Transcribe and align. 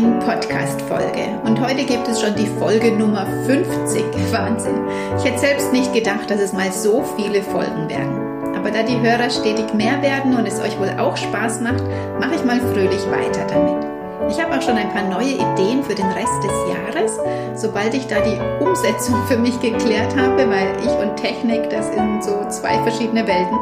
neuen 0.00 0.18
Podcast-Folge. 0.18 1.40
Und 1.44 1.60
heute 1.60 1.84
gibt 1.84 2.08
es 2.08 2.20
schon 2.20 2.34
die 2.34 2.48
Folge 2.58 2.90
Nummer 2.90 3.26
50. 3.46 4.02
Wahnsinn. 4.32 4.80
Ich 5.18 5.24
hätte 5.24 5.38
selbst 5.38 5.72
nicht 5.72 5.92
gedacht, 5.92 6.28
dass 6.30 6.40
es 6.40 6.52
mal 6.52 6.72
so 6.72 7.04
viele 7.16 7.42
Folgen 7.42 7.88
werden. 7.88 8.56
Aber 8.56 8.70
da 8.70 8.82
die 8.82 9.00
Hörer 9.00 9.30
stetig 9.30 9.72
mehr 9.72 10.02
werden 10.02 10.36
und 10.36 10.46
es 10.46 10.60
euch 10.60 10.78
wohl 10.80 10.90
auch 10.98 11.16
Spaß 11.16 11.60
macht, 11.60 11.84
mache 12.18 12.34
ich 12.34 12.44
mal 12.44 12.60
fröhlich 12.72 13.06
weiter 13.10 13.46
damit. 13.46 13.86
Ich 14.30 14.42
habe 14.42 14.56
auch 14.56 14.62
schon 14.62 14.76
ein 14.76 14.90
paar 14.90 15.06
neue 15.06 15.34
Ideen 15.34 15.84
für 15.84 15.94
den 15.94 16.06
Rest 16.06 16.42
des 16.42 16.74
Jahres, 16.74 17.12
sobald 17.54 17.94
ich 17.94 18.06
da 18.06 18.16
die 18.20 18.64
Umsetzung 18.64 19.22
für 19.28 19.36
mich 19.36 19.60
geklärt 19.60 20.16
habe, 20.16 20.48
weil 20.48 20.72
ich 20.82 20.90
und 20.90 21.16
Technik, 21.16 21.70
das 21.70 21.92
sind 21.92 22.24
so 22.24 22.48
zwei 22.48 22.82
verschiedene 22.82 23.26
Welten 23.26 23.58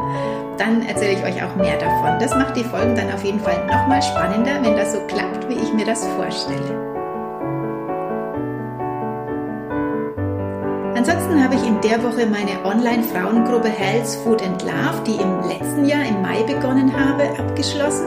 dann 0.58 0.82
erzähle 0.86 1.12
ich 1.12 1.24
euch 1.24 1.42
auch 1.42 1.56
mehr 1.56 1.78
davon. 1.78 2.18
Das 2.18 2.34
macht 2.34 2.56
die 2.56 2.64
Folgen 2.64 2.94
dann 2.94 3.12
auf 3.12 3.24
jeden 3.24 3.40
Fall 3.40 3.66
nochmal 3.66 4.02
spannender, 4.02 4.62
wenn 4.62 4.76
das 4.76 4.92
so 4.92 5.00
klappt, 5.06 5.48
wie 5.48 5.54
ich 5.54 5.72
mir 5.72 5.86
das 5.86 6.06
vorstelle. 6.16 6.92
Ansonsten 10.94 11.42
habe 11.42 11.56
ich 11.56 11.66
in 11.66 11.80
der 11.80 12.02
Woche 12.04 12.26
meine 12.26 12.64
Online-Frauengruppe 12.64 13.68
Health, 13.68 14.06
Food 14.22 14.42
and 14.42 14.62
Love, 14.62 15.02
die 15.06 15.20
im 15.20 15.40
letzten 15.48 15.84
Jahr 15.86 16.06
im 16.06 16.22
Mai 16.22 16.42
begonnen 16.44 16.92
habe, 16.96 17.24
abgeschlossen. 17.38 18.06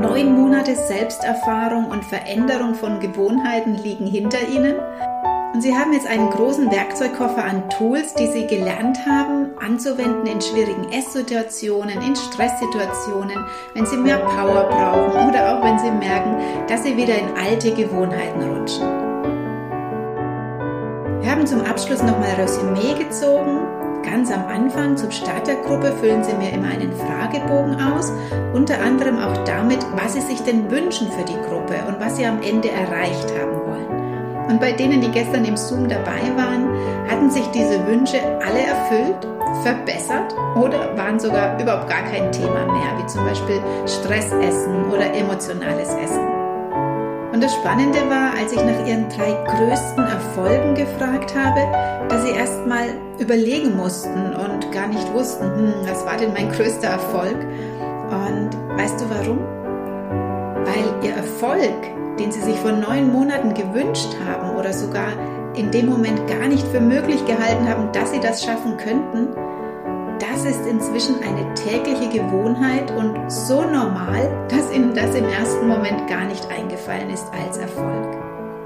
Neun 0.00 0.34
Monate 0.34 0.74
Selbsterfahrung 0.74 1.86
und 1.86 2.04
Veränderung 2.04 2.74
von 2.74 3.00
Gewohnheiten 3.00 3.74
liegen 3.74 4.06
hinter 4.06 4.48
Ihnen. 4.48 4.74
Und 5.56 5.62
Sie 5.62 5.74
haben 5.74 5.94
jetzt 5.94 6.06
einen 6.06 6.28
großen 6.28 6.70
Werkzeugkoffer 6.70 7.42
an 7.42 7.70
Tools, 7.70 8.12
die 8.12 8.26
Sie 8.26 8.46
gelernt 8.46 9.06
haben, 9.06 9.56
anzuwenden 9.58 10.26
in 10.26 10.38
schwierigen 10.38 10.92
Esssituationen, 10.92 11.98
in 12.02 12.14
Stresssituationen, 12.14 13.38
wenn 13.72 13.86
Sie 13.86 13.96
mehr 13.96 14.18
Power 14.18 14.64
brauchen 14.68 15.30
oder 15.30 15.56
auch 15.56 15.64
wenn 15.64 15.78
Sie 15.78 15.90
merken, 15.90 16.36
dass 16.68 16.82
Sie 16.82 16.94
wieder 16.98 17.18
in 17.18 17.28
alte 17.42 17.72
Gewohnheiten 17.72 18.42
rutschen. 18.42 18.86
Wir 21.22 21.30
haben 21.30 21.46
zum 21.46 21.62
Abschluss 21.62 22.02
nochmal 22.02 22.34
Resümee 22.36 22.92
gezogen. 23.02 23.60
Ganz 24.02 24.30
am 24.30 24.46
Anfang 24.48 24.98
zum 24.98 25.10
Start 25.10 25.46
der 25.46 25.56
Gruppe 25.56 25.90
füllen 26.02 26.22
Sie 26.22 26.34
mir 26.34 26.52
immer 26.52 26.68
einen 26.68 26.92
Fragebogen 26.92 27.80
aus, 27.80 28.12
unter 28.52 28.78
anderem 28.82 29.18
auch 29.18 29.42
damit, 29.44 29.78
was 29.94 30.12
Sie 30.12 30.20
sich 30.20 30.40
denn 30.42 30.70
wünschen 30.70 31.10
für 31.12 31.24
die 31.24 31.40
Gruppe 31.48 31.82
und 31.88 31.98
was 31.98 32.18
Sie 32.18 32.26
am 32.26 32.42
Ende 32.42 32.70
erreicht 32.70 33.32
haben 33.40 33.56
wollen. 33.66 34.05
Und 34.48 34.60
bei 34.60 34.72
denen, 34.72 35.00
die 35.00 35.10
gestern 35.10 35.44
im 35.44 35.56
Zoom 35.56 35.88
dabei 35.88 36.20
waren, 36.36 36.68
hatten 37.08 37.30
sich 37.30 37.46
diese 37.48 37.84
Wünsche 37.86 38.20
alle 38.44 38.62
erfüllt, 38.62 39.26
verbessert 39.62 40.34
oder 40.56 40.96
waren 40.96 41.18
sogar 41.18 41.60
überhaupt 41.60 41.88
gar 41.88 42.02
kein 42.02 42.30
Thema 42.30 42.64
mehr, 42.66 42.96
wie 42.98 43.06
zum 43.06 43.24
Beispiel 43.24 43.60
Stressessen 43.86 44.84
oder 44.92 45.12
emotionales 45.14 45.88
Essen. 45.94 46.26
Und 47.32 47.42
das 47.42 47.54
Spannende 47.54 47.98
war, 48.08 48.32
als 48.38 48.52
ich 48.52 48.64
nach 48.64 48.86
ihren 48.86 49.08
drei 49.10 49.32
größten 49.44 50.04
Erfolgen 50.04 50.74
gefragt 50.74 51.34
habe, 51.36 51.60
dass 52.08 52.22
sie 52.22 52.30
erst 52.30 52.66
mal 52.66 52.86
überlegen 53.18 53.76
mussten 53.76 54.34
und 54.34 54.72
gar 54.72 54.86
nicht 54.86 55.12
wussten, 55.12 55.44
hm, 55.44 55.74
was 55.84 56.06
war 56.06 56.16
denn 56.16 56.32
mein 56.32 56.50
größter 56.50 56.88
Erfolg? 56.88 57.36
Und 58.10 58.50
weißt 58.78 59.00
du 59.00 59.04
warum? 59.10 59.40
Weil 60.64 61.06
ihr 61.06 61.14
Erfolg 61.14 61.74
den 62.18 62.32
sie 62.32 62.40
sich 62.40 62.56
vor 62.56 62.72
neun 62.72 63.12
Monaten 63.12 63.54
gewünscht 63.54 64.16
haben 64.26 64.56
oder 64.56 64.72
sogar 64.72 65.12
in 65.54 65.70
dem 65.70 65.86
Moment 65.86 66.26
gar 66.26 66.46
nicht 66.48 66.66
für 66.68 66.80
möglich 66.80 67.24
gehalten 67.26 67.68
haben, 67.68 67.90
dass 67.92 68.12
sie 68.12 68.20
das 68.20 68.42
schaffen 68.42 68.76
könnten, 68.76 69.28
das 70.18 70.44
ist 70.44 70.66
inzwischen 70.66 71.16
eine 71.22 71.52
tägliche 71.54 72.08
Gewohnheit 72.08 72.90
und 72.90 73.30
so 73.30 73.62
normal, 73.62 74.46
dass 74.48 74.72
ihnen 74.72 74.94
das 74.94 75.14
im 75.14 75.24
ersten 75.24 75.68
Moment 75.68 76.08
gar 76.08 76.24
nicht 76.24 76.46
eingefallen 76.50 77.10
ist 77.10 77.26
als 77.32 77.58
Erfolg. 77.58 78.16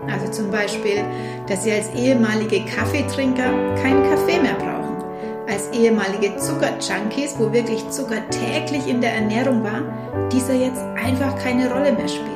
Also 0.08 0.30
zum 0.30 0.50
Beispiel, 0.50 1.04
dass 1.48 1.64
sie 1.64 1.72
als 1.72 1.92
ehemalige 1.94 2.64
Kaffeetrinker 2.64 3.75
keinen 3.82 4.02
Kaffee 4.04 4.41
mehr 4.41 4.54
brauchen. 4.54 4.96
Als 5.48 5.69
ehemalige 5.72 6.36
Zuckerjunkies, 6.36 7.36
wo 7.38 7.52
wirklich 7.52 7.88
Zucker 7.91 8.28
täglich 8.30 8.86
in 8.86 9.00
der 9.00 9.14
Ernährung 9.14 9.64
war, 9.64 9.82
dieser 10.32 10.54
jetzt 10.54 10.82
einfach 11.04 11.36
keine 11.42 11.72
Rolle 11.72 11.92
mehr 11.92 12.08
spielt 12.08 12.29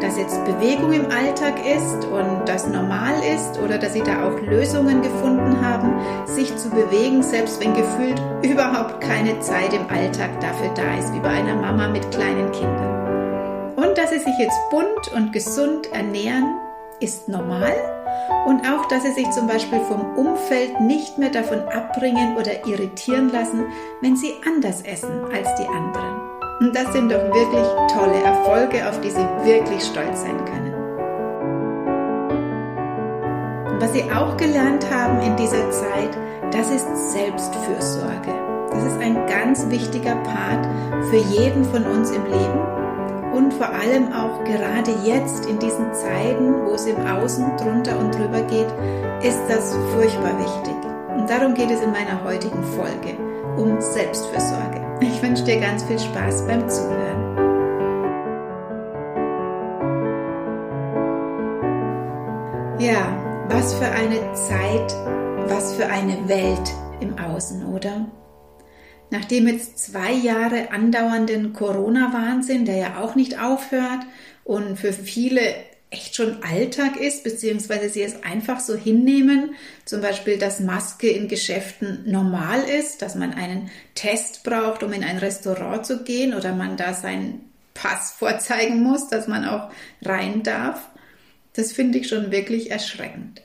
dass 0.00 0.18
jetzt 0.18 0.44
Bewegung 0.44 0.92
im 0.92 1.10
Alltag 1.10 1.54
ist 1.64 2.04
und 2.04 2.44
das 2.46 2.66
normal 2.66 3.14
ist 3.34 3.58
oder 3.58 3.78
dass 3.78 3.92
sie 3.92 4.02
da 4.02 4.26
auch 4.26 4.40
Lösungen 4.40 5.02
gefunden 5.02 5.64
haben, 5.64 5.94
sich 6.26 6.54
zu 6.56 6.70
bewegen, 6.70 7.22
selbst 7.22 7.60
wenn 7.60 7.74
gefühlt 7.74 8.20
überhaupt 8.42 9.00
keine 9.00 9.40
Zeit 9.40 9.72
im 9.72 9.88
Alltag 9.88 10.40
dafür 10.40 10.70
da 10.74 10.98
ist, 10.98 11.14
wie 11.14 11.20
bei 11.20 11.30
einer 11.30 11.56
Mama 11.56 11.88
mit 11.88 12.10
kleinen 12.10 12.52
Kindern. 12.52 13.74
Und 13.76 13.96
dass 13.98 14.10
sie 14.10 14.18
sich 14.18 14.38
jetzt 14.38 14.58
bunt 14.70 15.12
und 15.14 15.32
gesund 15.32 15.92
ernähren, 15.92 16.56
ist 17.00 17.28
normal. 17.28 17.74
Und 18.46 18.60
auch, 18.66 18.86
dass 18.86 19.02
sie 19.02 19.12
sich 19.12 19.30
zum 19.30 19.46
Beispiel 19.46 19.80
vom 19.80 20.16
Umfeld 20.16 20.80
nicht 20.80 21.18
mehr 21.18 21.30
davon 21.30 21.60
abbringen 21.68 22.36
oder 22.36 22.66
irritieren 22.66 23.30
lassen, 23.30 23.66
wenn 24.00 24.16
sie 24.16 24.32
anders 24.46 24.82
essen 24.82 25.24
als 25.32 25.54
die 25.56 25.66
anderen. 25.66 26.25
Und 26.60 26.74
das 26.74 26.90
sind 26.92 27.12
doch 27.12 27.22
wirklich 27.22 27.66
tolle 27.92 28.22
Erfolge, 28.22 28.88
auf 28.88 29.00
die 29.00 29.10
Sie 29.10 29.26
wirklich 29.44 29.84
stolz 29.84 30.22
sein 30.22 30.42
können. 30.46 30.74
Und 33.72 33.82
was 33.82 33.92
Sie 33.92 34.04
auch 34.10 34.36
gelernt 34.38 34.86
haben 34.90 35.20
in 35.20 35.36
dieser 35.36 35.70
Zeit, 35.70 36.16
das 36.50 36.70
ist 36.70 37.12
Selbstfürsorge. 37.12 38.32
Das 38.70 38.84
ist 38.84 39.00
ein 39.00 39.26
ganz 39.26 39.68
wichtiger 39.68 40.16
Part 40.16 40.66
für 41.10 41.16
jeden 41.16 41.64
von 41.64 41.84
uns 41.84 42.10
im 42.10 42.24
Leben 42.24 42.76
und 43.34 43.52
vor 43.52 43.68
allem 43.68 44.12
auch 44.12 44.42
gerade 44.44 44.92
jetzt 45.04 45.44
in 45.46 45.58
diesen 45.58 45.92
Zeiten, 45.92 46.64
wo 46.64 46.72
es 46.72 46.86
im 46.86 47.06
Außen 47.06 47.56
drunter 47.58 47.98
und 47.98 48.14
drüber 48.14 48.40
geht, 48.42 48.68
ist 49.22 49.42
das 49.48 49.76
furchtbar 49.94 50.38
wichtig. 50.38 50.74
Und 51.14 51.28
darum 51.28 51.52
geht 51.52 51.70
es 51.70 51.82
in 51.82 51.92
meiner 51.92 52.24
heutigen 52.24 52.62
Folge 52.64 53.16
um 53.58 53.78
Selbstfürsorge. 53.80 54.85
Ich 55.00 55.22
wünsche 55.22 55.44
dir 55.44 55.60
ganz 55.60 55.84
viel 55.84 55.98
Spaß 55.98 56.46
beim 56.46 56.68
Zuhören. 56.68 57.36
Ja, 62.78 63.46
was 63.48 63.74
für 63.74 63.86
eine 63.86 64.32
Zeit, 64.32 64.94
was 65.48 65.74
für 65.74 65.86
eine 65.86 66.28
Welt 66.28 66.72
im 67.00 67.18
Außen, 67.18 67.66
oder? 67.66 68.06
Nach 69.10 69.24
dem 69.24 69.48
jetzt 69.48 69.78
zwei 69.78 70.12
Jahre 70.12 70.72
andauernden 70.72 71.52
Corona-Wahnsinn, 71.52 72.64
der 72.64 72.76
ja 72.76 73.00
auch 73.00 73.14
nicht 73.14 73.40
aufhört 73.40 74.00
und 74.44 74.78
für 74.78 74.92
viele 74.92 75.42
echt 75.96 76.14
schon 76.14 76.42
Alltag 76.42 76.96
ist, 77.00 77.24
beziehungsweise 77.24 77.88
sie 77.88 78.02
es 78.02 78.22
einfach 78.22 78.60
so 78.60 78.74
hinnehmen, 78.76 79.54
zum 79.84 80.00
Beispiel, 80.00 80.38
dass 80.38 80.60
Maske 80.60 81.08
in 81.08 81.28
Geschäften 81.28 82.04
normal 82.06 82.62
ist, 82.62 83.02
dass 83.02 83.14
man 83.14 83.32
einen 83.32 83.70
Test 83.94 84.44
braucht, 84.44 84.82
um 84.82 84.92
in 84.92 85.02
ein 85.02 85.18
Restaurant 85.18 85.86
zu 85.86 86.04
gehen 86.04 86.34
oder 86.34 86.54
man 86.54 86.76
da 86.76 86.94
seinen 86.94 87.50
Pass 87.74 88.12
vorzeigen 88.18 88.82
muss, 88.82 89.08
dass 89.08 89.26
man 89.26 89.46
auch 89.46 89.70
rein 90.02 90.42
darf. 90.42 90.88
Das 91.54 91.72
finde 91.72 91.98
ich 91.98 92.08
schon 92.08 92.30
wirklich 92.30 92.70
erschreckend. 92.70 93.42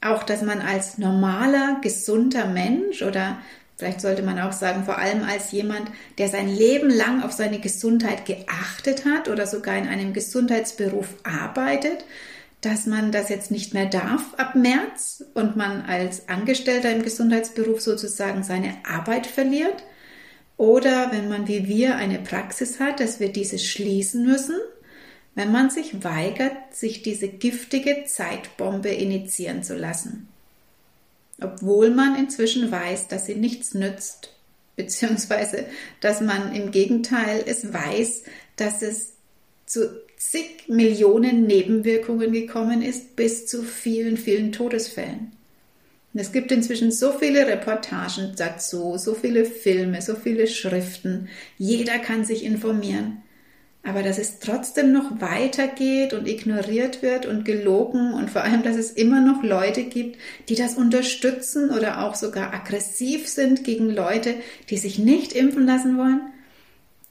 Auch, 0.00 0.24
dass 0.24 0.42
man 0.42 0.60
als 0.60 0.98
normaler, 0.98 1.78
gesunder 1.80 2.46
Mensch 2.46 3.02
oder 3.02 3.38
Vielleicht 3.76 4.00
sollte 4.00 4.22
man 4.22 4.40
auch 4.40 4.52
sagen, 4.52 4.84
vor 4.84 4.96
allem 4.98 5.22
als 5.22 5.52
jemand, 5.52 5.90
der 6.16 6.28
sein 6.28 6.48
Leben 6.48 6.88
lang 6.88 7.22
auf 7.22 7.32
seine 7.32 7.60
Gesundheit 7.60 8.24
geachtet 8.24 9.04
hat 9.04 9.28
oder 9.28 9.46
sogar 9.46 9.76
in 9.76 9.86
einem 9.86 10.14
Gesundheitsberuf 10.14 11.08
arbeitet, 11.24 12.06
dass 12.62 12.86
man 12.86 13.12
das 13.12 13.28
jetzt 13.28 13.50
nicht 13.50 13.74
mehr 13.74 13.84
darf 13.84 14.22
ab 14.38 14.54
März 14.54 15.24
und 15.34 15.56
man 15.56 15.82
als 15.82 16.28
Angestellter 16.28 16.90
im 16.90 17.02
Gesundheitsberuf 17.02 17.82
sozusagen 17.82 18.42
seine 18.42 18.74
Arbeit 18.88 19.26
verliert. 19.26 19.84
Oder 20.56 21.12
wenn 21.12 21.28
man 21.28 21.46
wie 21.46 21.68
wir 21.68 21.96
eine 21.96 22.18
Praxis 22.18 22.80
hat, 22.80 22.98
dass 22.98 23.20
wir 23.20 23.30
diese 23.30 23.58
schließen 23.58 24.24
müssen, 24.24 24.56
wenn 25.34 25.52
man 25.52 25.68
sich 25.68 26.02
weigert, 26.02 26.56
sich 26.74 27.02
diese 27.02 27.28
giftige 27.28 28.04
Zeitbombe 28.06 28.88
initiieren 28.88 29.62
zu 29.62 29.76
lassen 29.76 30.28
obwohl 31.40 31.90
man 31.90 32.16
inzwischen 32.16 32.70
weiß, 32.70 33.08
dass 33.08 33.26
sie 33.26 33.34
nichts 33.34 33.74
nützt, 33.74 34.32
beziehungsweise 34.76 35.66
dass 36.00 36.20
man 36.20 36.54
im 36.54 36.70
Gegenteil 36.70 37.42
es 37.46 37.72
weiß, 37.72 38.24
dass 38.56 38.82
es 38.82 39.14
zu 39.66 40.00
zig 40.16 40.68
Millionen 40.68 41.46
Nebenwirkungen 41.46 42.32
gekommen 42.32 42.82
ist, 42.82 43.16
bis 43.16 43.46
zu 43.46 43.62
vielen, 43.62 44.16
vielen 44.16 44.52
Todesfällen. 44.52 45.32
Und 46.14 46.20
es 46.20 46.32
gibt 46.32 46.50
inzwischen 46.50 46.90
so 46.90 47.12
viele 47.12 47.46
Reportagen 47.46 48.32
dazu, 48.36 48.96
so 48.96 49.14
viele 49.14 49.44
Filme, 49.44 50.00
so 50.00 50.14
viele 50.14 50.46
Schriften. 50.46 51.28
Jeder 51.58 51.98
kann 51.98 52.24
sich 52.24 52.42
informieren 52.42 53.22
aber 53.86 54.02
dass 54.02 54.18
es 54.18 54.40
trotzdem 54.40 54.92
noch 54.92 55.20
weitergeht 55.20 56.12
und 56.12 56.26
ignoriert 56.26 57.02
wird 57.02 57.24
und 57.24 57.44
gelogen 57.44 58.14
und 58.14 58.30
vor 58.30 58.42
allem, 58.42 58.64
dass 58.64 58.76
es 58.76 58.90
immer 58.90 59.20
noch 59.20 59.44
Leute 59.44 59.84
gibt, 59.84 60.18
die 60.48 60.56
das 60.56 60.74
unterstützen 60.74 61.70
oder 61.70 62.02
auch 62.02 62.16
sogar 62.16 62.52
aggressiv 62.52 63.28
sind 63.28 63.62
gegen 63.62 63.88
Leute, 63.88 64.34
die 64.70 64.76
sich 64.76 64.98
nicht 64.98 65.32
impfen 65.32 65.66
lassen 65.66 65.96
wollen, 65.98 66.20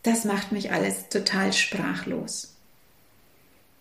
das 0.04 0.26
macht 0.26 0.52
mich 0.52 0.72
alles 0.72 1.08
total 1.10 1.54
sprachlos. 1.54 2.55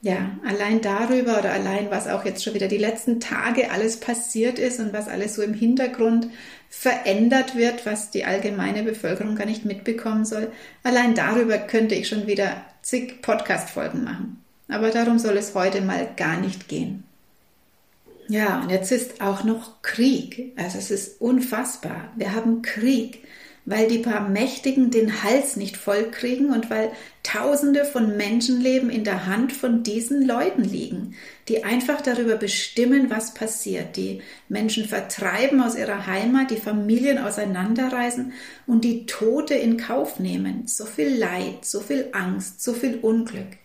Ja, 0.04 0.38
allein 0.46 0.82
darüber 0.82 1.38
oder 1.38 1.50
allein, 1.50 1.90
was 1.90 2.08
auch 2.08 2.26
jetzt 2.26 2.44
schon 2.44 2.52
wieder 2.52 2.68
die 2.68 2.76
letzten 2.76 3.20
Tage 3.20 3.70
alles 3.70 3.98
passiert 3.98 4.58
ist 4.58 4.78
und 4.78 4.92
was 4.92 5.08
alles 5.08 5.34
so 5.34 5.40
im 5.40 5.54
Hintergrund 5.54 6.28
verändert 6.68 7.56
wird, 7.56 7.86
was 7.86 8.10
die 8.10 8.26
allgemeine 8.26 8.82
Bevölkerung 8.82 9.34
gar 9.34 9.46
nicht 9.46 9.64
mitbekommen 9.64 10.26
soll, 10.26 10.52
allein 10.82 11.14
darüber 11.14 11.56
könnte 11.56 11.94
ich 11.94 12.06
schon 12.06 12.26
wieder 12.26 12.66
zig 12.82 13.22
Podcast-Folgen 13.22 14.04
machen. 14.04 14.44
Aber 14.68 14.90
darum 14.90 15.18
soll 15.18 15.38
es 15.38 15.54
heute 15.54 15.80
mal 15.80 16.06
gar 16.18 16.38
nicht 16.38 16.68
gehen. 16.68 17.04
Ja, 18.28 18.60
und 18.60 18.68
jetzt 18.68 18.92
ist 18.92 19.22
auch 19.22 19.42
noch 19.42 19.80
Krieg. 19.80 20.52
Also 20.56 20.76
es 20.76 20.90
ist 20.90 21.18
unfassbar. 21.22 22.12
Wir 22.16 22.34
haben 22.34 22.60
Krieg 22.60 23.24
weil 23.66 23.88
die 23.88 23.98
paar 23.98 24.28
Mächtigen 24.28 24.90
den 24.90 25.22
Hals 25.22 25.56
nicht 25.56 25.76
voll 25.76 26.10
kriegen 26.10 26.50
und 26.50 26.70
weil 26.70 26.90
Tausende 27.22 27.86
von 27.86 28.18
Menschenleben 28.18 28.90
in 28.90 29.02
der 29.02 29.24
Hand 29.26 29.54
von 29.54 29.82
diesen 29.82 30.26
Leuten 30.26 30.62
liegen, 30.62 31.14
die 31.48 31.64
einfach 31.64 32.02
darüber 32.02 32.36
bestimmen, 32.36 33.08
was 33.08 33.32
passiert, 33.32 33.96
die 33.96 34.20
Menschen 34.50 34.84
vertreiben 34.84 35.62
aus 35.62 35.74
ihrer 35.74 36.06
Heimat, 36.06 36.50
die 36.50 36.58
Familien 36.58 37.18
auseinanderreißen 37.18 38.32
und 38.66 38.84
die 38.84 39.06
Tote 39.06 39.54
in 39.54 39.78
Kauf 39.78 40.20
nehmen. 40.20 40.66
So 40.66 40.84
viel 40.84 41.16
Leid, 41.16 41.64
so 41.64 41.80
viel 41.80 42.10
Angst, 42.12 42.62
so 42.62 42.74
viel 42.74 42.98
Unglück. 43.00 43.63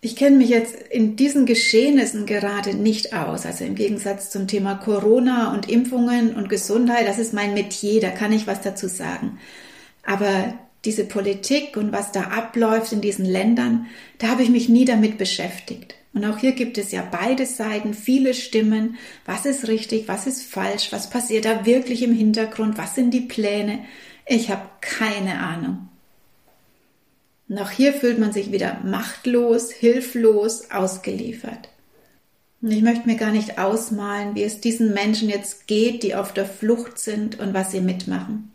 Ich 0.00 0.14
kenne 0.14 0.36
mich 0.36 0.48
jetzt 0.48 0.76
in 0.90 1.16
diesen 1.16 1.44
Geschehnissen 1.44 2.24
gerade 2.24 2.74
nicht 2.74 3.14
aus. 3.14 3.44
Also 3.46 3.64
im 3.64 3.74
Gegensatz 3.74 4.30
zum 4.30 4.46
Thema 4.46 4.76
Corona 4.76 5.52
und 5.52 5.68
Impfungen 5.68 6.36
und 6.36 6.48
Gesundheit, 6.48 7.08
das 7.08 7.18
ist 7.18 7.34
mein 7.34 7.52
Metier, 7.52 8.00
da 8.00 8.10
kann 8.10 8.32
ich 8.32 8.46
was 8.46 8.60
dazu 8.60 8.86
sagen. 8.86 9.40
Aber 10.04 10.54
diese 10.84 11.04
Politik 11.04 11.76
und 11.76 11.90
was 11.90 12.12
da 12.12 12.22
abläuft 12.22 12.92
in 12.92 13.00
diesen 13.00 13.24
Ländern, 13.24 13.86
da 14.18 14.28
habe 14.28 14.44
ich 14.44 14.50
mich 14.50 14.68
nie 14.68 14.84
damit 14.84 15.18
beschäftigt. 15.18 15.96
Und 16.14 16.24
auch 16.24 16.38
hier 16.38 16.52
gibt 16.52 16.78
es 16.78 16.92
ja 16.92 17.06
beide 17.10 17.44
Seiten, 17.44 17.92
viele 17.92 18.34
Stimmen. 18.34 18.96
Was 19.24 19.46
ist 19.46 19.66
richtig, 19.66 20.06
was 20.06 20.28
ist 20.28 20.42
falsch, 20.42 20.92
was 20.92 21.10
passiert 21.10 21.44
da 21.44 21.66
wirklich 21.66 22.02
im 22.02 22.14
Hintergrund, 22.14 22.78
was 22.78 22.94
sind 22.94 23.12
die 23.12 23.20
Pläne? 23.20 23.80
Ich 24.26 24.48
habe 24.50 24.68
keine 24.80 25.40
Ahnung. 25.40 25.87
Und 27.48 27.58
auch 27.58 27.70
hier 27.70 27.94
fühlt 27.94 28.18
man 28.18 28.32
sich 28.32 28.52
wieder 28.52 28.80
machtlos, 28.84 29.70
hilflos, 29.70 30.70
ausgeliefert. 30.70 31.68
Und 32.60 32.72
ich 32.72 32.82
möchte 32.82 33.06
mir 33.06 33.16
gar 33.16 33.30
nicht 33.30 33.58
ausmalen, 33.58 34.34
wie 34.34 34.42
es 34.42 34.60
diesen 34.60 34.92
Menschen 34.92 35.28
jetzt 35.28 35.66
geht, 35.66 36.02
die 36.02 36.14
auf 36.14 36.34
der 36.34 36.44
Flucht 36.44 36.98
sind 36.98 37.38
und 37.38 37.54
was 37.54 37.70
sie 37.70 37.80
mitmachen. 37.80 38.52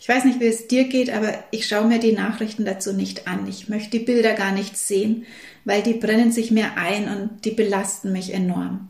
Ich 0.00 0.08
weiß 0.08 0.24
nicht, 0.24 0.40
wie 0.40 0.46
es 0.46 0.68
dir 0.68 0.84
geht, 0.84 1.10
aber 1.10 1.34
ich 1.50 1.66
schaue 1.66 1.86
mir 1.86 1.98
die 1.98 2.12
Nachrichten 2.12 2.64
dazu 2.64 2.92
nicht 2.92 3.26
an. 3.26 3.48
Ich 3.48 3.68
möchte 3.68 3.98
die 3.98 4.04
Bilder 4.04 4.34
gar 4.34 4.52
nicht 4.52 4.76
sehen, 4.76 5.26
weil 5.64 5.82
die 5.82 5.94
brennen 5.94 6.30
sich 6.30 6.50
mir 6.50 6.76
ein 6.76 7.08
und 7.08 7.44
die 7.44 7.50
belasten 7.50 8.12
mich 8.12 8.32
enorm. 8.32 8.88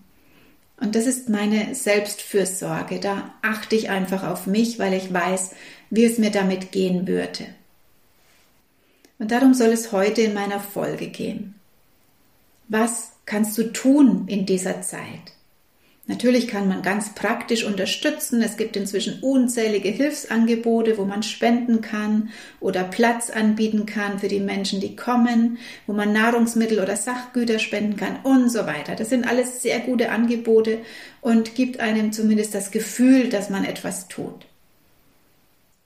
Und 0.81 0.95
das 0.95 1.07
ist 1.07 1.29
meine 1.29 1.75
Selbstfürsorge. 1.75 3.01
Da 3.01 3.33
achte 3.43 3.75
ich 3.75 3.91
einfach 3.91 4.23
auf 4.23 4.47
mich, 4.47 4.79
weil 4.79 4.93
ich 4.95 5.13
weiß, 5.13 5.53
wie 5.91 6.05
es 6.05 6.19
mir 6.19 6.31
damit 6.31 6.73
gehen 6.73 7.09
würde. 7.09 7.47
Und 9.19 9.31
darum 9.31 9.55
soll 9.55 9.71
es 9.71 9.93
heute 9.93 10.23
in 10.23 10.35
meiner 10.35 10.61
Folge 10.61 11.09
gehen. 11.09 11.55
Was 12.69 13.13
kannst 13.27 13.57
du 13.59 13.73
tun 13.73 14.25
in 14.29 14.47
dieser 14.47 14.83
Zeit? 14.83 15.33
Natürlich 16.09 16.49
kann 16.49 16.69
man 16.69 16.81
ganz 16.81 17.15
praktisch 17.15 17.65
unterstützen. 17.65 18.41
Es 18.41 18.57
gibt 18.57 18.77
inzwischen 18.77 19.21
unzählige 19.21 19.91
Hilfsangebote, 19.91 20.97
wo 20.97 21.05
man 21.05 21.23
spenden 21.23 21.83
kann 21.83 22.31
oder 22.61 22.85
Platz 22.85 23.29
anbieten 23.29 23.85
kann 23.85 24.19
für 24.19 24.29
die 24.29 24.41
Menschen, 24.41 24.81
die 24.81 24.97
kommen, 24.97 25.59
wo 25.87 25.93
man 25.93 26.15
Nahrungsmittel 26.15 26.81
oder 26.81 26.97
Sachgüter 26.97 27.59
spenden 27.59 27.97
kann 27.97 28.21
und 28.23 28.49
so 28.49 28.61
weiter. 28.61 28.95
Das 28.97 29.11
sind 29.11 29.29
alles 29.29 29.61
sehr 29.61 29.81
gute 29.81 30.11
Angebote 30.11 30.79
und 31.21 31.55
gibt 31.55 31.79
einem 31.79 32.11
zumindest 32.11 32.55
das 32.55 32.71
Gefühl, 32.71 33.29
dass 33.29 33.51
man 33.51 33.67
etwas 33.67 34.09
tut. 34.09 34.48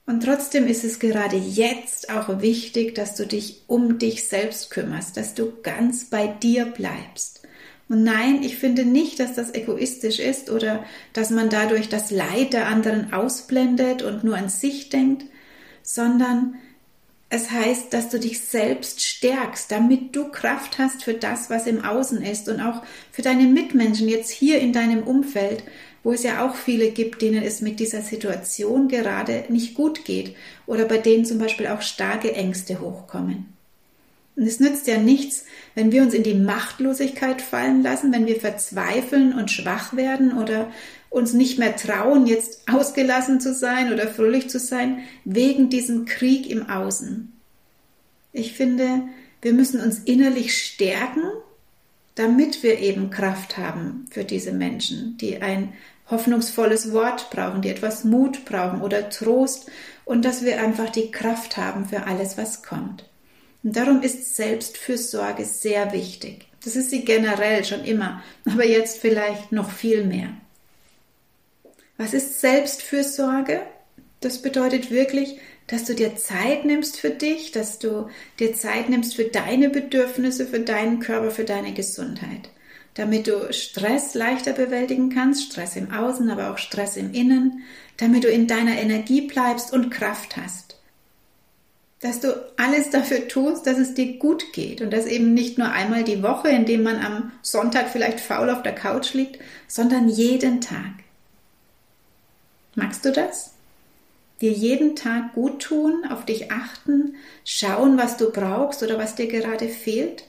Und 0.04 0.24
trotzdem 0.24 0.66
ist 0.66 0.84
es 0.84 0.98
gerade 0.98 1.36
jetzt 1.36 2.10
auch 2.10 2.40
wichtig, 2.40 2.94
dass 2.94 3.14
du 3.14 3.26
dich 3.26 3.62
um 3.68 3.98
dich 3.98 4.28
selbst 4.28 4.70
kümmerst, 4.70 5.16
dass 5.16 5.34
du 5.34 5.52
ganz 5.62 6.06
bei 6.06 6.26
dir 6.26 6.66
bleibst. 6.66 7.42
Und 7.88 8.04
nein, 8.04 8.42
ich 8.42 8.56
finde 8.56 8.84
nicht, 8.84 9.20
dass 9.20 9.34
das 9.34 9.54
egoistisch 9.54 10.18
ist 10.18 10.50
oder 10.50 10.84
dass 11.12 11.30
man 11.30 11.50
dadurch 11.50 11.88
das 11.88 12.10
Leid 12.10 12.52
der 12.52 12.66
anderen 12.66 13.12
ausblendet 13.12 14.02
und 14.02 14.24
nur 14.24 14.36
an 14.36 14.48
sich 14.48 14.88
denkt, 14.88 15.24
sondern 15.82 16.54
es 17.28 17.50
heißt, 17.50 17.92
dass 17.92 18.08
du 18.08 18.18
dich 18.18 18.40
selbst 18.40 19.02
stärkst, 19.02 19.70
damit 19.70 20.14
du 20.14 20.30
Kraft 20.30 20.78
hast 20.78 21.04
für 21.04 21.14
das, 21.14 21.48
was 21.48 21.66
im 21.66 21.84
Außen 21.84 22.22
ist 22.22 22.48
und 22.48 22.60
auch 22.60 22.82
für 23.10 23.22
deine 23.22 23.44
Mitmenschen 23.44 24.08
jetzt 24.08 24.30
hier 24.30 24.58
in 24.58 24.72
deinem 24.72 25.02
Umfeld, 25.02 25.62
wo 26.02 26.12
es 26.12 26.22
ja 26.22 26.46
auch 26.46 26.54
viele 26.54 26.90
gibt, 26.90 27.22
denen 27.22 27.42
es 27.42 27.60
mit 27.60 27.80
dieser 27.80 28.02
Situation 28.02 28.88
gerade 28.88 29.44
nicht 29.48 29.74
gut 29.74 30.04
geht 30.04 30.34
oder 30.66 30.84
bei 30.84 30.98
denen 30.98 31.24
zum 31.24 31.38
Beispiel 31.38 31.68
auch 31.68 31.82
starke 31.82 32.32
Ängste 32.32 32.80
hochkommen. 32.80 33.52
Und 34.34 34.46
es 34.46 34.60
nützt 34.60 34.86
ja 34.86 34.98
nichts, 34.98 35.44
wenn 35.74 35.92
wir 35.92 36.02
uns 36.02 36.14
in 36.14 36.22
die 36.22 36.34
Machtlosigkeit 36.34 37.42
fallen 37.42 37.82
lassen, 37.82 38.12
wenn 38.12 38.26
wir 38.26 38.40
verzweifeln 38.40 39.34
und 39.34 39.50
schwach 39.50 39.94
werden 39.94 40.38
oder 40.38 40.72
uns 41.10 41.34
nicht 41.34 41.58
mehr 41.58 41.76
trauen, 41.76 42.26
jetzt 42.26 42.62
ausgelassen 42.72 43.40
zu 43.40 43.54
sein 43.54 43.92
oder 43.92 44.08
fröhlich 44.08 44.48
zu 44.48 44.58
sein, 44.58 45.00
wegen 45.24 45.68
diesem 45.68 46.06
Krieg 46.06 46.48
im 46.48 46.70
Außen. 46.70 47.32
Ich 48.32 48.54
finde, 48.54 49.02
wir 49.42 49.52
müssen 49.52 49.80
uns 49.80 49.98
innerlich 49.98 50.56
stärken, 50.56 51.24
damit 52.14 52.62
wir 52.62 52.78
eben 52.78 53.10
Kraft 53.10 53.58
haben 53.58 54.06
für 54.10 54.24
diese 54.24 54.52
Menschen, 54.52 55.18
die 55.18 55.42
ein 55.42 55.74
hoffnungsvolles 56.10 56.92
Wort 56.92 57.30
brauchen, 57.30 57.62
die 57.62 57.70
etwas 57.70 58.04
Mut 58.04 58.44
brauchen 58.44 58.82
oder 58.82 59.08
Trost 59.08 59.70
und 60.04 60.24
dass 60.24 60.44
wir 60.44 60.60
einfach 60.60 60.90
die 60.90 61.10
Kraft 61.10 61.56
haben 61.56 61.86
für 61.86 62.04
alles, 62.06 62.36
was 62.36 62.62
kommt. 62.62 63.08
Und 63.62 63.76
darum 63.76 64.02
ist 64.02 64.36
Selbstfürsorge 64.36 65.44
sehr 65.44 65.92
wichtig. 65.92 66.46
Das 66.64 66.76
ist 66.76 66.90
sie 66.90 67.04
generell 67.04 67.64
schon 67.64 67.84
immer, 67.84 68.22
aber 68.44 68.66
jetzt 68.66 68.98
vielleicht 68.98 69.52
noch 69.52 69.70
viel 69.70 70.04
mehr. 70.04 70.28
Was 71.96 72.14
ist 72.14 72.40
Selbstfürsorge? 72.40 73.60
Das 74.20 74.42
bedeutet 74.42 74.90
wirklich, 74.90 75.38
dass 75.68 75.84
du 75.84 75.94
dir 75.94 76.16
Zeit 76.16 76.64
nimmst 76.64 76.98
für 76.98 77.10
dich, 77.10 77.52
dass 77.52 77.78
du 77.78 78.08
dir 78.38 78.54
Zeit 78.54 78.88
nimmst 78.88 79.16
für 79.16 79.24
deine 79.24 79.70
Bedürfnisse, 79.70 80.46
für 80.46 80.60
deinen 80.60 81.00
Körper, 81.00 81.30
für 81.30 81.44
deine 81.44 81.72
Gesundheit 81.72 82.50
damit 82.94 83.26
du 83.26 83.52
Stress 83.52 84.14
leichter 84.14 84.52
bewältigen 84.52 85.10
kannst, 85.10 85.44
Stress 85.44 85.76
im 85.76 85.92
Außen, 85.92 86.30
aber 86.30 86.50
auch 86.50 86.58
Stress 86.58 86.96
im 86.96 87.12
Innen, 87.14 87.62
damit 87.96 88.24
du 88.24 88.28
in 88.28 88.46
deiner 88.46 88.78
Energie 88.78 89.22
bleibst 89.22 89.72
und 89.72 89.90
Kraft 89.90 90.36
hast. 90.36 90.76
Dass 92.00 92.20
du 92.20 92.34
alles 92.56 92.90
dafür 92.90 93.28
tust, 93.28 93.66
dass 93.66 93.78
es 93.78 93.94
dir 93.94 94.18
gut 94.18 94.52
geht 94.52 94.80
und 94.80 94.92
das 94.92 95.06
eben 95.06 95.34
nicht 95.34 95.56
nur 95.56 95.70
einmal 95.70 96.04
die 96.04 96.22
Woche, 96.22 96.48
indem 96.48 96.82
man 96.82 96.98
am 96.98 97.32
Sonntag 97.42 97.88
vielleicht 97.88 98.20
faul 98.20 98.50
auf 98.50 98.62
der 98.62 98.74
Couch 98.74 99.14
liegt, 99.14 99.38
sondern 99.68 100.08
jeden 100.08 100.60
Tag. 100.60 100.92
Magst 102.74 103.04
du 103.04 103.12
das? 103.12 103.52
Dir 104.40 104.50
jeden 104.50 104.96
Tag 104.96 105.34
gut 105.34 105.62
tun, 105.62 106.04
auf 106.10 106.24
dich 106.24 106.50
achten, 106.50 107.14
schauen, 107.44 107.96
was 107.96 108.16
du 108.16 108.32
brauchst 108.32 108.82
oder 108.82 108.98
was 108.98 109.14
dir 109.14 109.28
gerade 109.28 109.68
fehlt? 109.68 110.24